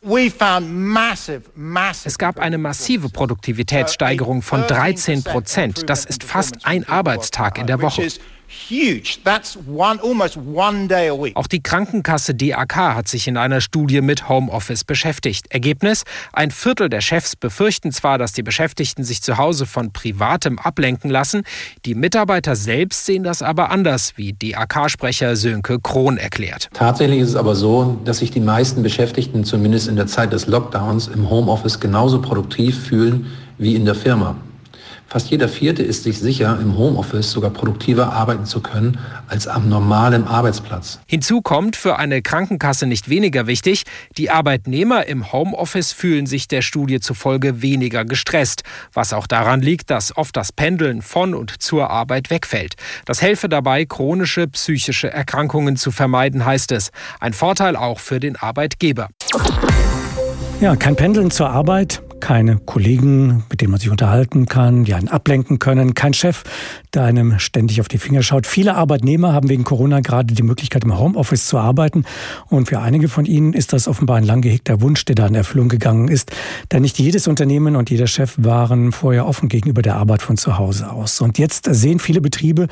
Es 2.06 2.18
gab 2.18 2.40
eine 2.40 2.58
massive 2.58 3.10
Produktivitätssteigerung 3.10 4.42
von 4.42 4.62
13 4.68 5.24
Prozent. 5.24 5.90
Das 5.90 6.06
ist 6.06 6.24
fast 6.24 6.66
ein 6.66 6.88
Arbeitstag 6.88 7.58
in 7.58 7.68
der 7.68 7.82
Woche. 7.82 8.08
Auch 11.36 11.48
die 11.48 11.62
Krankenkasse 11.62 12.34
DAK 12.34 12.76
hat 12.76 13.08
sich 13.08 13.28
in 13.28 13.36
einer 13.36 13.60
Studie 13.60 14.02
mit 14.02 14.30
Homeoffice 14.30 14.84
beschäftigt. 14.84 15.48
Ergebnis: 15.50 16.04
Ein 16.32 16.52
Viertel 16.52 16.90
der 16.90 17.02
Chefs 17.02 17.36
befürchten 17.36 17.92
zwar, 17.92 18.18
dass 18.18 18.32
die 18.32 18.44
Beschäftigten 18.44 19.04
sich 19.04 19.22
zu 19.22 19.38
Hause 19.38 19.66
von 19.66 19.92
Privatem 19.92 20.60
ablenken 20.60 21.10
lassen. 21.10 21.44
Die 21.86 21.94
Mitarbeiter 21.94 22.56
selbst 22.56 23.06
sehen 23.06 23.24
das 23.24 23.42
aber 23.42 23.70
anders, 23.70 24.14
wie 24.16 24.34
DAK-Sprecher 24.34 25.36
Sönke 25.36 25.80
Krohn 25.80 26.18
erklärt. 26.18 26.70
Tatsächlich 26.74 27.20
ist 27.20 27.30
es 27.30 27.36
aber 27.36 27.56
so, 27.56 28.00
dass 28.06 28.20
sich 28.20 28.32
die 28.32 28.40
meisten 28.40 28.82
Beschäftigten 28.82 29.44
zumindest 29.44 29.88
in 29.88 29.98
der 29.98 30.08
Zeit 30.08 30.32
des 30.32 30.48
Lockdowns 30.48 31.08
im 31.08 31.30
Homeoffice 31.30 31.80
genauso 31.80 32.22
produktiv 32.22 32.88
fühlen 32.88 33.28
wie 33.58 33.76
in 33.76 33.86
der 33.86 33.96
Firma. 33.96 34.36
Fast 35.10 35.30
jeder 35.32 35.48
Vierte 35.48 35.84
ist 35.84 36.04
sich 36.04 36.20
sicher, 36.20 36.60
im 36.62 36.78
Homeoffice 36.78 37.32
sogar 37.32 37.50
produktiver 37.52 38.12
arbeiten 38.12 38.46
zu 38.46 38.60
können 38.60 38.98
als 39.28 39.48
am 39.48 39.70
normalen 39.70 40.28
Arbeitsplatz. 40.28 41.00
Hinzu 41.08 41.42
kommt 41.42 41.78
für 41.78 41.98
eine 41.98 42.22
Krankenkasse 42.22 42.88
nicht 42.88 43.08
weniger 43.08 43.48
wichtig, 43.48 43.84
die 44.18 44.30
Arbeitnehmer 44.30 45.06
im 45.06 45.32
Homeoffice 45.32 45.94
fühlen 45.94 46.26
sich 46.26 46.50
der 46.50 46.62
Studie 46.62 47.00
zufolge 47.00 47.62
weniger 47.62 48.04
gestresst, 48.04 48.64
was 48.92 49.14
auch 49.14 49.28
daran 49.28 49.62
liegt, 49.62 49.90
dass 49.92 50.16
oft 50.16 50.36
das 50.36 50.52
Pendeln 50.52 51.02
von 51.02 51.34
und 51.34 51.62
zur 51.62 51.90
Arbeit 51.90 52.30
wegfällt. 52.30 52.76
Das 53.06 53.22
helfe 53.22 53.48
dabei, 53.48 53.86
chronische 53.86 54.48
psychische 54.50 55.10
Erkrankungen 55.10 55.78
zu 55.78 55.92
vermeiden, 55.92 56.44
heißt 56.44 56.74
es. 56.74 56.92
Ein 57.22 57.32
Vorteil 57.32 57.78
auch 57.78 58.02
für 58.02 58.20
den 58.20 58.36
Arbeitgeber. 58.36 59.08
Ja, 60.60 60.76
kein 60.76 60.96
Pendeln 60.96 61.32
zur 61.32 61.50
Arbeit, 61.50 62.02
keine 62.20 62.58
Kollegen, 62.58 63.44
mit 63.50 63.62
denen 63.62 63.72
man 63.72 63.80
sich 63.80 63.90
unterhalten 63.90 64.48
kann, 64.48 64.84
die 64.84 64.94
einen 64.94 65.08
ablenken 65.08 65.60
können, 65.60 65.94
kein 65.94 66.14
Chef, 66.14 66.44
der 66.94 67.04
einem 67.04 67.40
ständig 67.40 67.80
auf 67.82 67.88
die 67.88 67.98
Finger 67.98 68.24
schaut. 68.24 68.48
Viele 68.48 68.76
Arbeitnehmer 68.76 69.34
haben 69.34 69.50
wegen 69.50 69.64
Corona 69.64 70.00
gerade 70.00 70.34
die 70.34 70.44
Möglichkeit, 70.44 70.84
im 70.84 70.98
Homeoffice 70.98 71.46
zu 71.46 71.58
arbeiten. 71.58 72.06
Und 72.48 72.68
für 72.68 72.80
einige 72.80 73.08
von 73.08 73.26
ihnen 73.26 73.54
ist 73.54 73.74
das 73.74 73.88
offenbar 73.88 74.18
ein 74.18 74.24
lang 74.24 74.42
gehegter 74.42 74.82
Wunsch, 74.82 75.06
der 75.06 75.16
da 75.16 75.28
in 75.28 75.36
Erfüllung 75.36 75.70
gegangen 75.70 76.08
ist. 76.08 76.32
Denn 76.72 76.82
nicht 76.82 77.00
jedes 77.00 77.28
Unternehmen 77.28 77.76
und 77.76 77.90
jeder 77.90 78.08
Chef 78.08 78.36
waren 78.38 78.92
vorher 78.92 79.28
offen 79.28 79.50
gegenüber 79.50 79.82
der 79.82 79.96
Arbeit 79.96 80.22
von 80.22 80.38
zu 80.38 80.58
Hause 80.58 80.92
aus. 80.92 81.22
Und 81.22 81.38
jetzt 81.38 81.68
sehen 81.70 82.00
viele 82.00 82.22
Betriebe, 82.22 82.68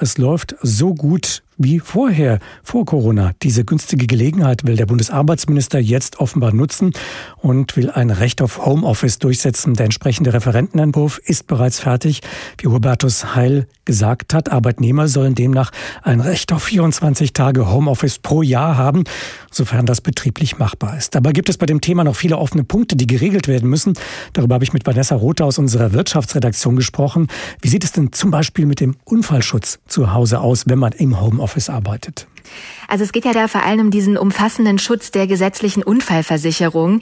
es 0.00 0.18
läuft 0.18 0.56
so 0.62 0.94
gut 0.94 1.42
wie 1.62 1.78
vorher, 1.78 2.38
vor 2.62 2.86
Corona. 2.86 3.32
Diese 3.42 3.66
günstige 3.66 4.06
Gelegenheit 4.06 4.64
will 4.66 4.76
der 4.76 4.86
Bundesarbeitsminister 4.86 5.78
jetzt 5.78 6.18
offenbar 6.18 6.54
nutzen 6.54 6.92
und 7.36 7.76
will 7.76 7.90
ein 7.90 8.08
Recht 8.08 8.40
auf 8.40 8.64
Homeoffice 8.64 9.18
durchsetzen. 9.18 9.74
Der 9.74 9.84
entsprechende 9.84 10.32
Referentenentwurf 10.32 11.18
ist 11.18 11.46
bereits 11.46 11.80
fertig. 11.80 12.22
Wie 12.56 12.68
Hubertus 12.68 13.34
Heil 13.34 13.66
gesagt 13.84 14.32
hat, 14.32 14.50
Arbeitnehmer 14.50 15.06
sollen 15.06 15.34
demnach 15.34 15.70
ein 16.02 16.20
Recht 16.20 16.50
auf 16.54 16.62
24 16.62 17.34
Tage 17.34 17.70
Homeoffice 17.70 18.20
pro 18.20 18.40
Jahr 18.40 18.78
haben, 18.78 19.04
sofern 19.50 19.84
das 19.84 20.00
betrieblich 20.00 20.58
machbar 20.58 20.96
ist. 20.96 21.14
Dabei 21.14 21.32
gibt 21.32 21.50
es 21.50 21.58
bei 21.58 21.66
dem 21.66 21.82
Thema 21.82 22.04
noch 22.04 22.16
viele 22.16 22.38
offene 22.38 22.64
Punkte, 22.64 22.96
die 22.96 23.06
geregelt 23.06 23.48
werden 23.48 23.68
müssen. 23.68 23.92
Darüber 24.32 24.54
habe 24.54 24.64
ich 24.64 24.72
mit 24.72 24.86
Vanessa 24.86 25.14
Rother 25.14 25.44
aus 25.44 25.58
unserer 25.58 25.92
Wirtschaftsredaktion 25.92 26.76
gesprochen. 26.76 27.26
Wie 27.60 27.68
sieht 27.68 27.84
es 27.84 27.92
denn 27.92 28.12
zum 28.12 28.30
Beispiel 28.30 28.64
mit 28.64 28.80
dem 28.80 28.96
Unfallschutz 29.04 29.78
zu 29.90 30.12
Hause 30.12 30.40
aus, 30.40 30.64
wenn 30.66 30.78
man 30.78 30.92
im 30.92 31.20
Homeoffice 31.20 31.68
arbeitet? 31.68 32.26
Also 32.88 33.04
es 33.04 33.12
geht 33.12 33.24
ja 33.24 33.32
da 33.32 33.46
vor 33.46 33.64
allem 33.64 33.80
um 33.80 33.90
diesen 33.90 34.16
umfassenden 34.18 34.78
Schutz 34.78 35.10
der 35.10 35.26
gesetzlichen 35.26 35.82
Unfallversicherung. 35.82 37.00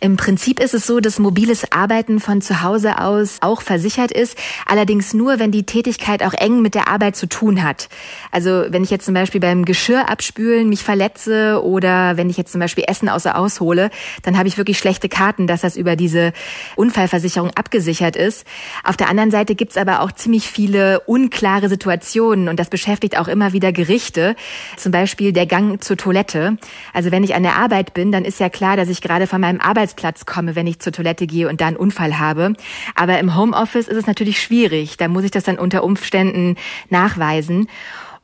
Im 0.00 0.16
Prinzip 0.16 0.58
ist 0.60 0.74
es 0.74 0.86
so, 0.86 1.00
dass 1.00 1.18
mobiles 1.18 1.70
Arbeiten 1.70 2.18
von 2.18 2.40
zu 2.40 2.62
Hause 2.62 2.98
aus 3.00 3.38
auch 3.40 3.62
versichert 3.62 4.10
ist, 4.10 4.36
allerdings 4.66 5.14
nur, 5.14 5.38
wenn 5.38 5.52
die 5.52 5.64
Tätigkeit 5.64 6.22
auch 6.24 6.34
eng 6.34 6.60
mit 6.60 6.74
der 6.74 6.88
Arbeit 6.88 7.14
zu 7.14 7.28
tun 7.28 7.62
hat. 7.62 7.88
Also 8.32 8.64
wenn 8.68 8.82
ich 8.82 8.90
jetzt 8.90 9.04
zum 9.04 9.14
Beispiel 9.14 9.40
beim 9.40 9.64
Geschirr 9.64 10.08
abspülen 10.08 10.68
mich 10.68 10.82
verletze 10.82 11.62
oder 11.62 12.16
wenn 12.16 12.30
ich 12.30 12.36
jetzt 12.36 12.52
zum 12.52 12.60
Beispiel 12.60 12.84
Essen 12.88 13.08
außer 13.08 13.38
aushole, 13.38 13.90
dann 14.22 14.36
habe 14.38 14.48
ich 14.48 14.58
wirklich 14.58 14.78
schlechte 14.78 15.08
Karten, 15.08 15.46
dass 15.46 15.60
das 15.60 15.76
über 15.76 15.96
diese 15.96 16.32
Unfallversicherung 16.76 17.50
abgesichert 17.54 18.16
ist. 18.16 18.46
Auf 18.84 18.96
der 18.96 19.08
anderen 19.08 19.30
Seite 19.30 19.54
gibt 19.54 19.72
es 19.72 19.76
aber 19.76 20.00
auch 20.00 20.12
ziemlich 20.12 20.48
viele 20.48 21.00
unklare 21.00 21.68
Situationen 21.68 22.48
und 22.48 22.58
das 22.58 22.70
beschäftigt 22.70 23.18
auch 23.18 23.28
immer 23.28 23.52
wieder 23.52 23.72
Gerichte. 23.72 24.34
Zum 24.78 24.92
Beispiel 24.92 25.32
der 25.32 25.46
Gang 25.46 25.82
zur 25.82 25.96
Toilette. 25.96 26.56
Also 26.92 27.10
wenn 27.10 27.24
ich 27.24 27.34
an 27.34 27.42
der 27.42 27.56
Arbeit 27.56 27.94
bin, 27.94 28.12
dann 28.12 28.24
ist 28.24 28.40
ja 28.40 28.48
klar, 28.48 28.76
dass 28.76 28.88
ich 28.88 29.00
gerade 29.00 29.26
von 29.26 29.40
meinem 29.40 29.60
Arbeitsplatz 29.60 30.24
komme, 30.24 30.54
wenn 30.54 30.66
ich 30.66 30.78
zur 30.78 30.92
Toilette 30.92 31.26
gehe 31.26 31.48
und 31.48 31.60
da 31.60 31.66
einen 31.66 31.76
Unfall 31.76 32.18
habe. 32.18 32.54
Aber 32.94 33.18
im 33.18 33.36
Homeoffice 33.36 33.88
ist 33.88 33.96
es 33.96 34.06
natürlich 34.06 34.40
schwierig. 34.40 34.96
Da 34.96 35.08
muss 35.08 35.24
ich 35.24 35.30
das 35.30 35.44
dann 35.44 35.58
unter 35.58 35.82
Umständen 35.82 36.56
nachweisen. 36.90 37.68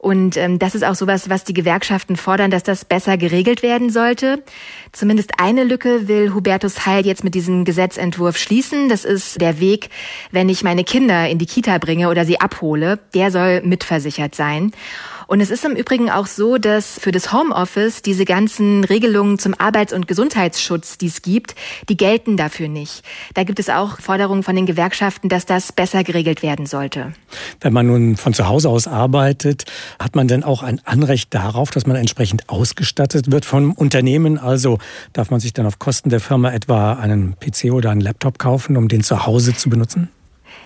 Und 0.05 0.37
ähm, 0.37 0.59
das 0.59 0.75
ist 0.75 0.85
auch 0.85 0.97
sowas, 0.97 1.31
was 1.31 1.45
die 1.45 1.55
Gewerkschaften 1.55 2.17
fordern, 2.17 2.51
dass 2.51 2.63
das 2.63 2.85
besser 2.85 3.17
geregelt 3.17 3.63
werden 3.63 3.89
sollte. 3.89 4.45
Zumindest 4.93 5.41
eine 5.41 5.65
Lücke 5.65 6.09
will 6.09 6.35
Hubertus 6.35 6.85
Heil 6.85 7.07
jetzt 7.07 7.25
mit 7.25 7.35
diesem 7.35 7.65
Gesetzentwurf 7.65 8.37
schließen. 8.37 8.91
Das 8.91 9.07
ist 9.07 9.41
der 9.41 9.61
Weg, 9.61 9.89
wenn 10.31 10.51
ich 10.51 10.63
meine 10.63 10.85
Kinder 10.85 11.27
in 11.27 11.39
die 11.39 11.47
Kita 11.47 11.79
bringe 11.79 12.11
oder 12.11 12.27
sie 12.27 12.39
abhole. 12.39 12.99
Der 13.15 13.31
soll 13.31 13.63
mitversichert 13.63 14.35
sein. 14.35 14.73
Und 15.26 15.40
es 15.40 15.50
ist 15.50 15.64
im 15.64 15.73
Übrigen 15.73 16.11
auch 16.11 16.26
so, 16.26 16.59
dass 16.59 16.99
für 16.99 17.12
das 17.12 17.33
Homeoffice 17.33 18.02
diese 18.02 18.25
ganzen 18.25 18.85
Regelungen 18.85 19.38
zum 19.38 19.54
Arbeits- 19.54 19.93
und 19.93 20.07
Gesundheitsschutz, 20.09 20.99
die 20.99 21.07
es 21.07 21.23
gibt, 21.23 21.54
die 21.88 21.97
gelten 21.97 22.37
dafür 22.37 22.69
nicht. 22.69 23.02
Da 23.35 23.45
gibt 23.45 23.59
es 23.59 23.69
auch 23.69 24.00
Forderungen 24.00 24.43
von 24.43 24.57
den 24.57 24.66
Gewerkschaften, 24.66 25.28
dass 25.28 25.47
das 25.47 25.73
besser 25.73 26.04
geregelt 26.04 26.43
werden 26.43 26.66
sollte. 26.66 27.12
Wenn 27.61 27.73
man 27.73 27.87
nun 27.87 28.16
von 28.16 28.35
zu 28.35 28.49
Hause 28.49 28.69
aus 28.69 28.87
arbeitet, 28.87 29.64
hat 29.99 30.14
man 30.14 30.28
denn 30.28 30.45
auch 30.45 30.62
ein 30.62 30.81
Anrecht 30.85 31.33
darauf, 31.35 31.71
dass 31.71 31.87
man 31.87 31.97
entsprechend 31.97 32.49
ausgestattet 32.49 33.31
wird 33.31 33.45
vom 33.45 33.73
Unternehmen? 33.73 34.38
Also 34.38 34.78
darf 35.12 35.31
man 35.31 35.40
sich 35.40 35.52
dann 35.52 35.66
auf 35.66 35.78
Kosten 35.78 36.11
der 36.11 36.21
Firma 36.21 36.52
etwa 36.52 36.95
einen 36.95 37.37
PC 37.38 37.73
oder 37.73 37.90
einen 37.90 38.00
Laptop 38.00 38.38
kaufen, 38.38 38.76
um 38.76 38.88
den 38.88 39.02
zu 39.02 39.26
Hause 39.26 39.54
zu 39.54 39.71
benutzen? 39.71 40.11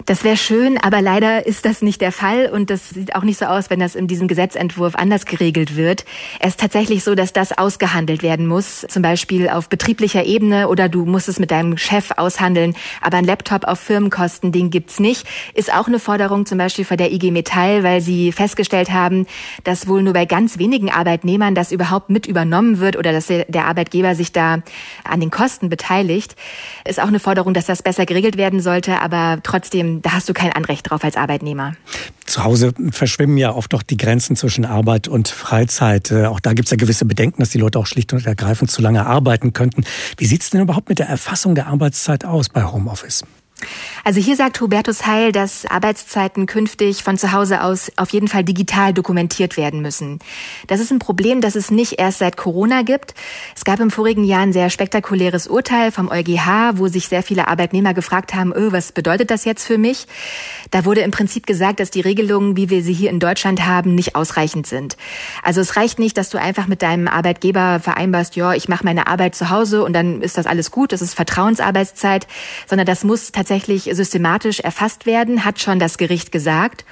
Das 0.07 0.25
wäre 0.25 0.37
schön, 0.37 0.79
aber 0.79 1.03
leider 1.03 1.47
ist 1.47 1.65
das 1.65 1.83
nicht 1.83 2.01
der 2.01 2.13
Fall 2.13 2.51
und 2.51 2.71
das 2.71 2.91
sieht 2.91 3.15
auch 3.15 3.25
nicht 3.25 3.39
so 3.39 3.47
aus, 3.47 3.69
wenn 3.69 3.81
das 3.81 3.95
in 3.95 4.07
diesem 4.07 4.29
Gesetzentwurf 4.29 4.95
anders 4.95 5.27
geregelt 5.27 5.77
wird. 5.77 6.05
Es 6.41 6.51
ist 6.51 6.61
tatsächlich 6.61 7.03
so, 7.03 7.15
dass 7.15 7.33
das 7.33 7.57
ausgehandelt 7.57 8.23
werden 8.23 8.47
muss, 8.47 8.87
zum 8.89 9.03
Beispiel 9.03 9.49
auf 9.49 9.69
betrieblicher 9.69 10.25
Ebene 10.25 10.69
oder 10.69 10.89
du 10.89 11.05
musst 11.05 11.29
es 11.29 11.39
mit 11.39 11.51
deinem 11.51 11.77
Chef 11.77 12.13
aushandeln, 12.17 12.77
aber 13.03 13.17
ein 13.17 13.25
Laptop 13.25 13.65
auf 13.65 13.81
Firmenkosten, 13.81 14.53
den 14.53 14.71
gibt's 14.71 15.01
nicht. 15.01 15.27
Ist 15.55 15.75
auch 15.75 15.89
eine 15.89 15.99
Forderung 15.99 16.47
zum 16.47 16.59
Beispiel 16.59 16.85
von 16.85 16.97
der 16.97 17.13
IG 17.13 17.31
Metall, 17.31 17.83
weil 17.83 18.01
sie 18.01 18.33
festgestellt 18.33 18.91
haben, 18.91 19.27
dass 19.65 19.89
wohl 19.89 20.03
nur 20.03 20.13
bei 20.13 20.27
ganz 20.27 20.59
wenigen 20.59 20.91
Arbeitnehmern 20.91 21.55
das 21.55 21.73
überhaupt 21.73 22.09
mit 22.09 22.27
übernommen 22.27 22.79
wird 22.79 22.97
oder 22.97 23.13
dass 23.13 23.27
der 23.27 23.65
Arbeitgeber 23.67 24.15
sich 24.15 24.33
da 24.33 24.63
an 25.05 25.21
den 25.21 25.31
Kosten 25.31 25.69
beteiligt. 25.69 26.37
Ist 26.87 27.01
auch 27.01 27.09
eine 27.09 27.21
Forderung, 27.21 27.53
dass 27.53 27.67
das 27.67 27.83
besser 27.83 28.07
geregelt 28.07 28.37
werden 28.37 28.61
sollte, 28.61 29.01
aber 29.01 29.41
trotzdem 29.43 29.88
ähm, 29.89 30.03
da 30.03 30.13
hast 30.13 30.29
du 30.29 30.33
kein 30.33 30.53
Anrecht 30.53 30.91
drauf 30.91 31.05
als 31.05 31.17
Arbeitnehmer. 31.17 31.75
Zu 32.27 32.45
Hause 32.45 32.73
verschwimmen 32.91 33.39
ja 33.39 33.55
oft 33.55 33.73
doch 33.73 33.83
die 33.83 33.97
Grenzen 33.97 34.37
zwischen 34.37 34.65
Arbeit 34.65 35.09
und 35.09 35.29
Freizeit. 35.29 36.11
Äh, 36.11 36.27
auch 36.27 36.41
da 36.41 36.53
gibt 36.53 36.67
es 36.67 36.71
ja 36.71 36.77
gewisse 36.77 37.05
Bedenken, 37.05 37.41
dass 37.41 37.51
die 37.51 37.59
Leute 37.59 37.79
auch 37.79 37.87
schlicht 37.87 38.13
und 38.13 38.27
ergreifend 38.27 38.71
zu 38.71 38.83
lange 38.83 39.07
arbeiten 39.07 39.53
könnten. 39.53 39.85
Wie 40.17 40.27
sieht 40.27 40.43
es 40.43 40.51
denn 40.51 40.61
überhaupt 40.61 40.89
mit 40.89 40.99
der 40.99 41.09
Erfassung 41.09 41.55
der 41.55 41.67
Arbeitszeit 41.69 42.25
aus 42.25 42.49
bei 42.49 42.65
Homeoffice? 42.65 43.25
Also 44.05 44.21
hier 44.21 44.37
sagt 44.37 44.61
Hubertus 44.61 45.07
Heil, 45.07 45.33
dass 45.33 45.67
Arbeitszeiten 45.67 46.47
künftig 46.47 47.03
von 47.03 47.19
zu 47.19 47.33
Hause 47.33 47.63
aus 47.63 47.91
auf 47.97 48.11
jeden 48.11 48.29
Fall 48.29 48.45
digital 48.45 48.95
dokumentiert 48.95 49.57
werden 49.57 49.83
müssen. 49.83 50.21
Das 50.67 50.81
ist 50.81 50.93
ein 50.93 50.99
Problem, 50.99 51.41
das 51.41 51.57
es 51.57 51.71
nicht 51.71 51.99
erst 51.99 52.19
seit 52.19 52.37
Corona 52.37 52.83
gibt. 52.83 53.15
Es 53.57 53.65
gab 53.65 53.81
im 53.81 53.91
vorigen 53.91 54.25
Jahr 54.25 54.43
ein 54.43 54.53
sehr 54.53 54.71
spektakuläres 54.71 55.49
Urteil 55.49 55.91
vom 55.91 56.09
EuGH, 56.09 56.79
wo 56.79 56.89
sich 56.89 57.09
sehr 57.09 57.23
viele 57.23 57.49
Arbeitnehmer 57.49 57.95
gefragt 57.95 58.35
haben, 58.35 58.53
öh, 58.55 58.71
was 58.71 58.93
bedeutet 58.93 59.31
das 59.31 59.45
jetzt 59.45 59.67
für 59.67 59.79
mich? 59.79 60.07
Da 60.71 60.85
wurde 60.85 61.01
im 61.01 61.11
Prinzip 61.11 61.47
gesagt, 61.47 61.81
dass 61.81 61.91
die 61.91 62.01
Regelungen, 62.01 62.57
wie 62.57 62.71
wir 62.71 62.83
sie 62.83 62.93
hier 62.93 63.11
in 63.11 63.21
Deutschland 63.21 63.67
haben, 63.67 63.95
nicht 63.95 64.15
ausreichend 64.15 64.67
sind. 64.67 64.97
Also 65.43 65.61
es 65.61 65.77
reicht 65.77 65.99
nicht, 65.99 66.17
dass 66.17 66.31
du 66.31 66.39
einfach 66.39 66.69
mit 66.69 66.83
deinem 66.83 67.09
Arbeitgeber 67.09 67.81
vereinbarst, 67.81 68.37
ja, 68.37 68.55
ich 68.55 68.69
mache 68.69 68.85
meine 68.85 69.09
Arbeit 69.09 69.35
zu 69.35 69.51
Hause 69.51 69.83
und 69.83 69.93
dann 69.93 70.23
ist 70.23 70.39
das 70.39 70.47
alles 70.47 70.71
gut, 70.71 70.93
das 70.93 71.03
ist 71.03 71.15
Vertrauensarbeitszeit, 71.15 72.27
sondern 72.67 72.87
das 72.87 73.05
muss 73.05 73.33
tatsächlich 73.33 73.48
systematisch 73.85 74.61
erfasst 74.61 75.07
werden, 75.07 75.45
hat 75.45 75.61
schon 75.61 75.79
das 75.79 75.99
Gericht 75.99 76.33
gesagt. 76.33 76.85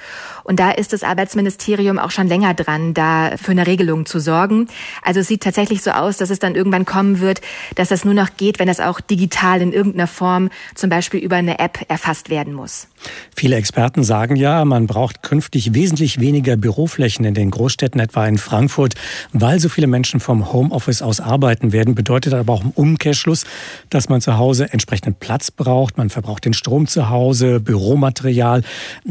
Und 0.47 0.61
da 0.61 0.71
ist 0.71 0.93
das 0.93 1.03
Arbeitsministerium 1.03 1.99
auch 1.99 2.11
schon 2.11 2.27
länger 2.27 2.53
dran, 2.53 2.93
da 2.93 3.35
für 3.35 3.51
eine 3.51 3.67
Regelung 3.67 4.05
zu 4.05 4.19
sorgen. 4.19 4.67
Also 5.03 5.19
es 5.19 5.27
sieht 5.27 5.43
tatsächlich 5.43 5.83
so 5.83 5.91
aus, 5.91 6.15
dass 6.15 6.29
es 6.29 6.39
dann 6.39 6.55
irgendwann 6.55 6.85
kommen 6.85 7.19
wird, 7.19 7.41
dass 7.75 7.89
das 7.89 8.05
nur 8.05 8.13
noch 8.13 8.29
geht, 8.37 8.57
wenn 8.57 8.67
das 8.67 8.79
auch 8.79 9.01
digital 9.01 9.61
in 9.61 9.73
irgendeiner 9.73 10.07
Form, 10.07 10.49
zum 10.73 10.89
Beispiel 10.89 11.19
über 11.19 11.35
eine 11.35 11.59
App, 11.59 11.79
erfasst 11.89 12.29
werden 12.29 12.53
muss. 12.53 12.87
Viele 13.35 13.57
Experten 13.57 14.03
sagen 14.05 14.37
ja, 14.37 14.63
man 14.63 14.87
braucht 14.87 15.21
künftig 15.21 15.73
wesentlich 15.73 16.21
weniger 16.21 16.55
Büroflächen 16.55 17.25
in 17.25 17.33
den 17.33 17.51
Großstädten, 17.51 17.99
etwa 17.99 18.25
in 18.25 18.37
Frankfurt, 18.37 18.95
weil 19.33 19.59
so 19.59 19.67
viele 19.67 19.87
Menschen 19.87 20.21
vom 20.21 20.53
Homeoffice 20.53 21.01
aus 21.01 21.19
arbeiten 21.19 21.73
werden. 21.73 21.93
Bedeutet 21.93 22.33
aber 22.33 22.53
auch 22.53 22.63
im 22.63 22.71
Umkehrschluss, 22.71 23.45
dass 23.89 24.07
man 24.07 24.21
zu 24.21 24.37
Hause 24.37 24.71
entsprechenden 24.71 25.15
Platz 25.15 25.51
braucht. 25.51 25.97
Man 25.97 26.09
verbraucht 26.09 26.45
den 26.45 26.53
Strom 26.53 26.87
zu 26.87 27.09
Hause, 27.09 27.59
Büromaterial. 27.59 28.63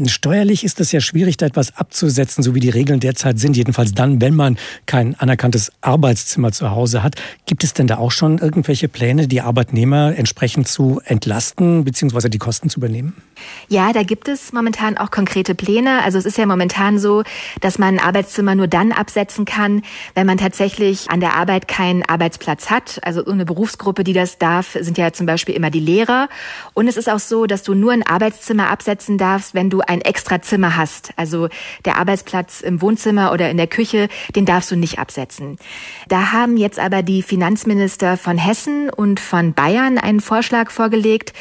Steuerlich 0.07 0.63
ist 0.63 0.79
es 0.79 0.91
ja 0.91 0.99
schwierig, 0.99 1.26
da 1.35 1.47
etwas 1.47 1.75
abzusetzen, 1.75 2.43
so 2.43 2.55
wie 2.55 2.61
die 2.61 2.69
Regeln 2.69 3.01
derzeit 3.01 3.39
sind. 3.39 3.57
Jedenfalls 3.57 3.93
dann, 3.93 4.21
wenn 4.21 4.35
man 4.35 4.57
kein 4.85 5.15
anerkanntes 5.15 5.73
Arbeitszimmer 5.81 6.53
zu 6.53 6.71
Hause 6.71 7.03
hat. 7.03 7.15
Gibt 7.45 7.65
es 7.65 7.73
denn 7.73 7.87
da 7.87 7.97
auch 7.97 8.11
schon 8.11 8.37
irgendwelche 8.37 8.87
Pläne, 8.87 9.27
die 9.27 9.41
Arbeitnehmer 9.41 10.15
entsprechend 10.15 10.69
zu 10.69 11.01
entlasten 11.03 11.83
bzw. 11.83 12.29
die 12.29 12.37
Kosten 12.37 12.69
zu 12.69 12.79
übernehmen? 12.79 13.13
Ja, 13.69 13.93
da 13.93 14.03
gibt 14.03 14.27
es 14.27 14.53
momentan 14.53 14.97
auch 14.97 15.11
konkrete 15.11 15.55
Pläne. 15.55 16.03
Also 16.03 16.17
es 16.17 16.25
ist 16.25 16.37
ja 16.37 16.45
momentan 16.45 16.99
so, 16.99 17.23
dass 17.61 17.77
man 17.77 17.95
ein 17.95 17.99
Arbeitszimmer 17.99 18.55
nur 18.55 18.67
dann 18.67 18.91
absetzen 18.91 19.45
kann, 19.45 19.81
wenn 20.15 20.27
man 20.27 20.37
tatsächlich 20.37 21.09
an 21.09 21.19
der 21.19 21.35
Arbeit 21.35 21.67
keinen 21.67 22.03
Arbeitsplatz 22.07 22.69
hat. 22.69 22.99
Also 23.03 23.25
eine 23.25 23.45
Berufsgruppe, 23.45 24.03
die 24.03 24.13
das 24.13 24.37
darf, 24.37 24.77
sind 24.79 24.97
ja 24.97 25.11
zum 25.11 25.25
Beispiel 25.25 25.55
immer 25.55 25.69
die 25.69 25.79
Lehrer. 25.79 26.29
Und 26.73 26.87
es 26.87 26.97
ist 26.97 27.09
auch 27.09 27.19
so, 27.19 27.45
dass 27.45 27.63
du 27.63 27.73
nur 27.73 27.91
ein 27.91 28.05
Arbeitszimmer 28.05 28.69
absetzen 28.69 29.17
darfst, 29.17 29.53
wenn 29.53 29.69
du 29.69 29.81
ein 29.81 30.01
extra 30.01 30.41
Zimmer 30.41 30.77
hast. 30.77 31.11
Also 31.15 31.49
der 31.85 31.97
Arbeitsplatz 31.97 32.61
im 32.61 32.81
Wohnzimmer 32.81 33.31
oder 33.31 33.49
in 33.49 33.57
der 33.57 33.67
Küche, 33.67 34.07
den 34.35 34.45
darfst 34.45 34.71
du 34.71 34.75
nicht 34.75 34.99
absetzen. 34.99 35.57
Da 36.07 36.31
haben 36.31 36.57
jetzt 36.57 36.79
aber 36.79 37.03
die 37.03 37.21
Finanzminister 37.21 38.17
von 38.17 38.37
Hessen 38.37 38.89
und 38.89 39.19
von 39.19 39.53
Bayern 39.53 39.97
einen 39.97 40.21
Vorschlag 40.21 40.71
vorgelegt, 40.71 41.33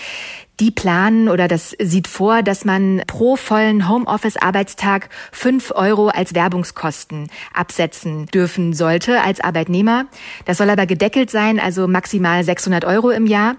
die 0.61 0.71
planen 0.71 1.29
oder 1.29 1.49
das 1.49 1.77
sieht 1.79 2.09
vor, 2.09 2.43
dass 2.43 2.65
man 2.65 3.03
pro 3.07 3.37
vollen 3.37 3.89
Homeoffice-Arbeitstag 3.89 5.11
fünf 5.31 5.71
Euro 5.75 6.09
als 6.09 6.35
Werbungskosten 6.35 7.29
absetzen 7.53 8.27
dürfen 8.27 8.73
sollte 8.73 9.21
als 9.21 9.41
Arbeitnehmer. 9.41 10.07
Das 10.47 10.59
soll 10.59 10.71
aber 10.71 10.87
gedeckelt 10.87 11.31
sein, 11.31 11.61
also 11.61 11.87
maximal 11.87 12.43
600 12.43 12.85
Euro 12.85 13.11
im 13.11 13.27
Jahr. 13.27 13.57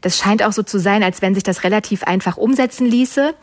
Das 0.00 0.16
scheint 0.16 0.44
auch 0.44 0.52
so 0.52 0.62
zu 0.62 0.78
sein, 0.78 1.02
als 1.02 1.22
wenn 1.22 1.34
sich 1.34 1.42
das 1.42 1.64
relativ 1.64 2.04
einfach 2.04 2.36
umsetzen 2.36 2.86
ließe. 2.86 3.34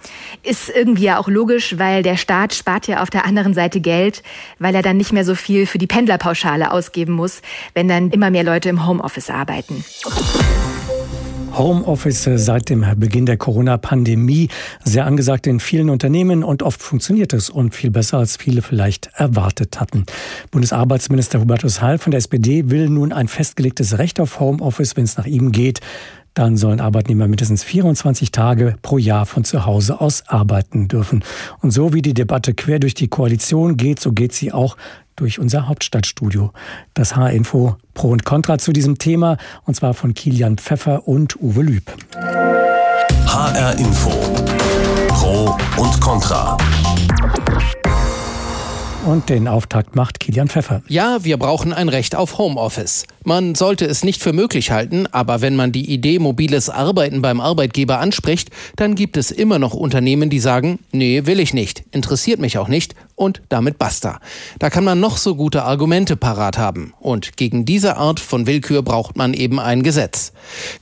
Ist 0.44 0.70
irgendwie 0.70 1.04
ja 1.04 1.20
auch 1.20 1.28
logisch, 1.28 1.78
weil 1.78 2.02
der 2.02 2.18
Staat 2.18 2.54
spart 2.54 2.88
ja 2.88 3.02
auf 3.02 3.10
der 3.10 3.26
anderen 3.26 3.54
Seite 3.54 3.82
Geld, 3.82 4.24
weil 4.58 4.74
er 4.74 4.82
dann 4.82 4.98
nicht 4.98 5.12
mehr 5.12 5.26
so 5.26 5.36
viel 5.36 5.66
für 5.66 5.78
die 5.78 5.88
Pendlerpauschale 5.88 6.72
ausgeben 6.72 7.14
muss, 7.14 7.42
wenn 7.74 7.88
dann 7.88 8.10
immer 8.12 8.32
mehr 8.32 8.44
Leute 8.44 8.70
im 8.70 8.88
Homeoffice 8.88 9.30
arbeiten. 9.30 9.84
Homeoffice 11.58 12.30
seit 12.36 12.70
dem 12.70 12.86
Beginn 12.98 13.26
der 13.26 13.38
Corona-Pandemie 13.38 14.50
sehr 14.84 15.06
angesagt 15.06 15.48
in 15.48 15.60
vielen 15.60 15.90
Unternehmen 15.90 16.44
und 16.44 16.64
oft 16.64 16.82
funktioniert 16.82 17.34
es 17.34 17.50
und 17.50 17.74
viel 17.74 17.92
besser 17.92 18.18
als 18.18 18.38
viele 18.38 18.62
vielleicht 18.62 19.10
erwartet 19.14 19.80
hatten. 19.80 20.06
Bundesarbeitsminister 20.52 21.40
Hubertus 21.40 21.82
Heil 21.82 21.98
von 21.98 22.12
der 22.12 22.20
SPD 22.20 22.70
will 22.70 22.90
nun 22.90 23.14
ein 23.14 23.28
festgelegtes 23.28 23.98
Recht 23.98 24.20
auf 24.20 24.40
Homeoffice, 24.40 24.98
wenn 24.98 25.06
es 25.06 25.18
nach 25.18 25.26
ihm 25.26 25.52
geht. 25.52 25.80
Dann 26.36 26.58
sollen 26.58 26.82
Arbeitnehmer 26.82 27.28
mindestens 27.28 27.64
24 27.64 28.30
Tage 28.30 28.76
pro 28.82 28.98
Jahr 28.98 29.26
von 29.26 29.46
zu 29.46 29.66
Hause 29.66 30.02
aus 30.02 30.24
arbeiten 30.28 30.90
dürfen. 30.90 31.24
Und 31.62 31.72
so 31.72 31.94
wie 31.94 32.02
die 32.02 32.14
Debatte 32.14 32.54
quer 32.54 32.80
durch 32.80 32.94
die 32.94 33.08
Koalition 33.08 33.78
geht, 33.78 34.02
so 34.02 34.12
geht 34.12 34.34
sie 34.34 34.52
auch 34.52 34.76
durch 35.16 35.40
unser 35.40 35.70
Hauptstadtstudio. 35.70 36.52
Das 36.94 37.16
H-Info 37.16 37.78
Pro 37.94 38.10
und 38.10 38.26
Contra 38.26 38.58
zu 38.58 38.74
diesem 38.74 38.98
Thema 38.98 39.38
und 39.64 39.76
zwar 39.76 39.94
von 39.94 40.14
Kilian 40.14 40.58
Pfeffer 40.58 41.08
und 41.08 41.42
Uwe 41.42 41.62
Lüb. 41.62 41.92
HR 43.28 43.80
Info 43.80 44.12
Pro 45.08 45.58
und 45.78 46.02
Contra. 46.02 46.58
Und 49.06 49.30
den 49.30 49.48
Auftakt 49.48 49.96
macht 49.96 50.20
Kilian 50.20 50.48
Pfeffer. 50.48 50.82
Ja, 50.88 51.20
wir 51.22 51.38
brauchen 51.38 51.74
ein 51.74 51.90
Recht 51.90 52.16
auf 52.16 52.40
Homeoffice. 52.40 53.06
Man 53.24 53.54
sollte 53.54 53.86
es 53.86 54.04
nicht 54.04 54.20
für 54.20 54.34
möglich 54.34 54.72
halten, 54.72 55.06
aber 55.12 55.42
wenn 55.42 55.56
man 55.56 55.72
die 55.72 55.94
Idee 55.94 56.18
mobiles 56.18 56.72
Arbeiten 56.72 57.22
beim 57.22 57.40
Arbeitgeber 57.40 58.00
anspricht, 58.00 58.50
dann 58.78 58.96
gibt 58.96 59.16
es 59.16 59.30
immer 59.30 59.60
noch 59.60 59.76
Unternehmen, 59.76 60.32
die 60.32 60.40
sagen, 60.40 60.80
nee, 60.92 61.28
will 61.28 61.40
ich 61.40 61.54
nicht, 61.54 61.84
interessiert 61.92 62.40
mich 62.40 62.58
auch 62.58 62.68
nicht 62.68 62.96
und 63.16 63.42
damit 63.50 63.78
basta. 63.78 64.20
Da 64.60 64.70
kann 64.70 64.84
man 64.84 65.00
noch 65.00 65.18
so 65.18 65.36
gute 65.36 65.64
Argumente 65.64 66.16
parat 66.16 66.58
haben. 66.58 66.94
Und 67.00 67.38
gegen 67.38 67.66
diese 67.66 67.98
Art 67.98 68.20
von 68.20 68.46
Willkür 68.46 68.82
braucht 68.82 69.16
man 69.16 69.34
eben 69.34 69.60
ein 69.60 69.84
Gesetz. 69.84 70.34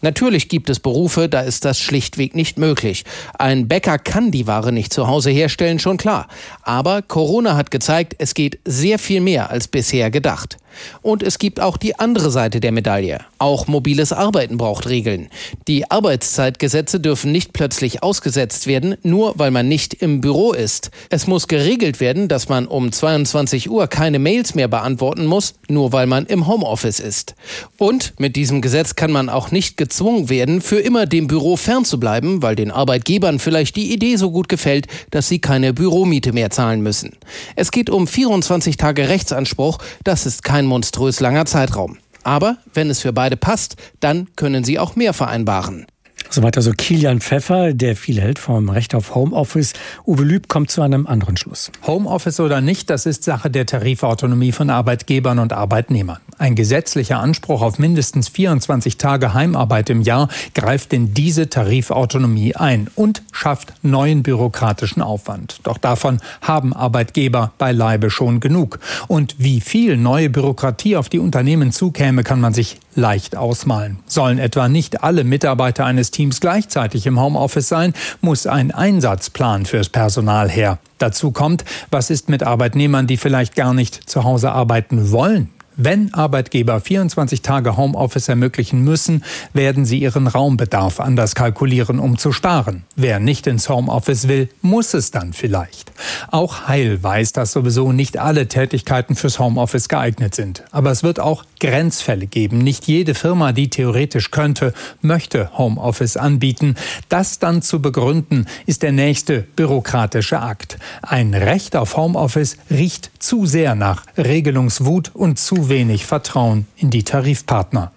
Natürlich 0.01 0.49
gibt 0.49 0.69
es 0.69 0.79
Berufe, 0.79 1.29
da 1.29 1.41
ist 1.41 1.65
das 1.65 1.79
schlichtweg 1.79 2.35
nicht 2.35 2.57
möglich. 2.57 3.05
Ein 3.37 3.67
Bäcker 3.67 3.99
kann 3.99 4.31
die 4.31 4.47
Ware 4.47 4.71
nicht 4.71 4.93
zu 4.93 5.07
Hause 5.07 5.29
herstellen, 5.29 5.79
schon 5.79 5.97
klar. 5.97 6.27
Aber 6.63 7.01
Corona 7.01 7.55
hat 7.55 7.71
gezeigt, 7.71 8.15
es 8.17 8.33
geht 8.33 8.59
sehr 8.65 8.99
viel 8.99 9.21
mehr 9.21 9.49
als 9.49 9.67
bisher 9.67 10.09
gedacht. 10.09 10.57
Und 11.01 11.23
es 11.23 11.39
gibt 11.39 11.59
auch 11.59 11.77
die 11.77 11.99
andere 11.99 12.31
Seite 12.31 12.59
der 12.59 12.71
Medaille. 12.71 13.19
Auch 13.37 13.67
mobiles 13.67 14.13
Arbeiten 14.13 14.57
braucht 14.57 14.87
Regeln. 14.87 15.29
Die 15.67 15.89
Arbeitszeitgesetze 15.89 16.99
dürfen 16.99 17.31
nicht 17.31 17.53
plötzlich 17.53 18.03
ausgesetzt 18.03 18.67
werden, 18.67 18.95
nur 19.03 19.33
weil 19.37 19.51
man 19.51 19.67
nicht 19.67 19.93
im 19.95 20.21
Büro 20.21 20.53
ist. 20.53 20.91
Es 21.09 21.27
muss 21.27 21.47
geregelt 21.47 21.99
werden, 21.99 22.27
dass 22.27 22.49
man 22.49 22.67
um 22.67 22.91
22 22.91 23.69
Uhr 23.69 23.87
keine 23.87 24.19
Mails 24.19 24.55
mehr 24.55 24.67
beantworten 24.67 25.25
muss, 25.25 25.55
nur 25.67 25.91
weil 25.91 26.07
man 26.07 26.25
im 26.25 26.47
Homeoffice 26.47 26.99
ist. 26.99 27.35
Und 27.77 28.13
mit 28.17 28.35
diesem 28.35 28.61
Gesetz 28.61 28.95
kann 28.95 29.11
man 29.11 29.29
auch 29.29 29.51
nicht 29.51 29.77
gezwungen 29.77 30.29
werden, 30.29 30.61
für 30.61 30.79
immer 30.79 31.05
dem 31.05 31.27
Büro 31.27 31.57
fernzubleiben, 31.57 32.41
weil 32.41 32.55
den 32.55 32.71
Arbeitgebern 32.71 33.39
vielleicht 33.39 33.75
die 33.75 33.93
Idee 33.93 34.15
so 34.15 34.31
gut 34.31 34.49
gefällt, 34.49 34.87
dass 35.11 35.27
sie 35.27 35.39
keine 35.39 35.73
Büromiete 35.73 36.33
mehr 36.33 36.49
zahlen 36.49 36.81
müssen. 36.81 37.17
Es 37.55 37.71
geht 37.71 37.89
um 37.89 38.07
24 38.07 38.77
Tage 38.77 39.09
Rechtsanspruch, 39.09 39.79
das 40.03 40.25
ist 40.25 40.43
kein 40.43 40.62
monströs 40.65 41.19
langer 41.19 41.45
Zeitraum. 41.45 41.97
Aber 42.23 42.57
wenn 42.73 42.89
es 42.89 43.01
für 43.01 43.13
beide 43.13 43.37
passt, 43.37 43.75
dann 43.99 44.27
können 44.35 44.63
sie 44.63 44.79
auch 44.79 44.95
mehr 44.95 45.13
vereinbaren. 45.13 45.85
Soweit 46.29 46.57
also 46.57 46.71
Kilian 46.71 47.19
Pfeffer, 47.19 47.73
der 47.73 47.95
viel 47.95 48.19
hält 48.19 48.39
vom 48.39 48.69
Recht 48.69 48.95
auf 48.95 49.13
Homeoffice. 49.13 49.73
Uwe 50.07 50.23
Lüb 50.23 50.47
kommt 50.47 50.71
zu 50.71 50.81
einem 50.81 51.05
anderen 51.05 51.37
Schluss. 51.37 51.71
Homeoffice 51.85 52.39
oder 52.39 52.61
nicht, 52.61 52.89
das 52.89 53.05
ist 53.05 53.23
Sache 53.23 53.51
der 53.51 53.65
Tarifautonomie 53.65 54.51
von 54.51 54.69
Arbeitgebern 54.69 55.37
und 55.37 55.53
Arbeitnehmern. 55.53 56.19
Ein 56.43 56.55
gesetzlicher 56.55 57.21
Anspruch 57.21 57.61
auf 57.61 57.79
mindestens 57.79 58.27
24 58.27 58.97
Tage 58.97 59.33
Heimarbeit 59.33 59.89
im 59.89 60.01
Jahr 60.01 60.27
greift 60.53 60.91
in 60.91 61.13
diese 61.13 61.49
Tarifautonomie 61.49 62.53
ein 62.53 62.89
und 62.95 63.23
schafft 63.31 63.73
neuen 63.81 64.23
bürokratischen 64.23 65.01
Aufwand. 65.01 65.61
Doch 65.63 65.77
davon 65.77 66.19
haben 66.41 66.73
Arbeitgeber 66.73 67.53
beileibe 67.57 68.09
schon 68.09 68.41
genug. 68.41 68.79
Und 69.07 69.35
wie 69.37 69.61
viel 69.61 69.95
neue 69.95 70.29
Bürokratie 70.29 70.97
auf 70.97 71.07
die 71.07 71.19
Unternehmen 71.19 71.71
zukäme, 71.71 72.23
kann 72.23 72.41
man 72.41 72.53
sich 72.53 72.77
leicht 72.93 73.37
ausmalen. 73.37 73.99
Sollen 74.05 74.37
etwa 74.37 74.67
nicht 74.67 75.01
alle 75.01 75.23
Mitarbeiter 75.23 75.85
eines 75.85 76.11
Teams 76.11 76.41
gleichzeitig 76.41 77.05
im 77.05 77.21
Homeoffice 77.21 77.69
sein, 77.69 77.93
muss 78.19 78.47
ein 78.47 78.71
Einsatzplan 78.71 79.65
fürs 79.65 79.87
Personal 79.87 80.49
her. 80.49 80.77
Dazu 80.97 81.31
kommt, 81.31 81.63
was 81.89 82.09
ist 82.09 82.27
mit 82.27 82.43
Arbeitnehmern, 82.43 83.07
die 83.07 83.15
vielleicht 83.15 83.55
gar 83.55 83.73
nicht 83.73 84.09
zu 84.09 84.25
Hause 84.25 84.51
arbeiten 84.51 85.11
wollen? 85.11 85.47
Wenn 85.75 86.13
Arbeitgeber 86.13 86.79
24 86.79 87.41
Tage 87.41 87.77
Homeoffice 87.77 88.29
ermöglichen 88.29 88.83
müssen, 88.83 89.23
werden 89.53 89.85
sie 89.85 89.99
ihren 89.99 90.27
Raumbedarf 90.27 90.99
anders 90.99 91.33
kalkulieren, 91.33 91.97
um 91.97 92.19
zu 92.19 92.31
sparen. 92.31 92.83
Wer 92.95 93.19
nicht 93.19 93.47
ins 93.47 93.69
Homeoffice 93.69 94.27
will, 94.27 94.49
muss 94.61 94.93
es 94.93 95.09
dann 95.09 95.33
vielleicht. 95.33 95.91
Auch 96.29 96.67
Heil 96.67 97.01
weiß, 97.01 97.33
dass 97.33 97.53
sowieso 97.53 97.91
nicht 97.91 98.19
alle 98.19 98.47
Tätigkeiten 98.47 99.15
fürs 99.15 99.39
Homeoffice 99.39 99.89
geeignet 99.89 100.35
sind. 100.35 100.63
Aber 100.71 100.91
es 100.91 101.01
wird 101.01 101.19
auch 101.19 101.43
Grenzfälle 101.59 102.27
geben. 102.27 102.59
Nicht 102.59 102.87
jede 102.87 103.15
Firma, 103.15 103.51
die 103.51 103.69
theoretisch 103.69 104.29
könnte, 104.29 104.73
möchte 105.01 105.57
Homeoffice 105.57 106.17
anbieten. 106.17 106.75
Das 107.09 107.39
dann 107.39 107.61
zu 107.61 107.81
begründen, 107.81 108.45
ist 108.65 108.83
der 108.83 108.91
nächste 108.91 109.41
bürokratische 109.41 110.39
Akt. 110.39 110.77
Ein 111.01 111.33
Recht 111.33 111.75
auf 111.75 111.97
Homeoffice 111.97 112.57
riecht 112.69 113.11
zu 113.19 113.45
sehr 113.45 113.75
nach 113.75 114.05
Regelungswut 114.17 115.11
und 115.13 115.39
wenig 115.69 116.05
Vertrauen 116.05 116.67
in 116.77 116.89
die 116.89 117.03
Tarifpartner. 117.03 117.91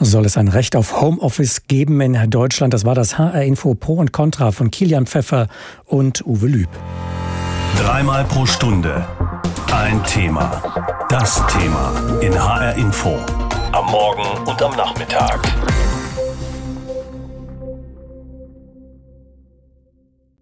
Soll 0.00 0.26
es 0.26 0.36
ein 0.36 0.48
Recht 0.48 0.76
auf 0.76 1.00
Homeoffice 1.00 1.66
geben 1.68 2.00
in 2.00 2.30
Deutschland? 2.30 2.74
Das 2.74 2.84
war 2.84 2.94
das 2.94 3.18
HR-Info 3.18 3.74
Pro 3.74 3.94
und 3.94 4.12
Contra 4.12 4.52
von 4.52 4.70
Kilian 4.70 5.06
Pfeffer 5.06 5.48
und 5.84 6.26
Uwe 6.26 6.46
Lüb. 6.46 6.68
Dreimal 7.78 8.24
pro 8.24 8.44
Stunde 8.46 9.06
ein 9.72 10.02
Thema. 10.04 10.62
Das 11.08 11.42
Thema 11.48 11.92
in 12.20 12.34
HR-Info. 12.34 13.18
Am 13.72 13.86
Morgen 13.90 14.48
und 14.48 14.62
am 14.62 14.74
Nachmittag. 14.76 15.40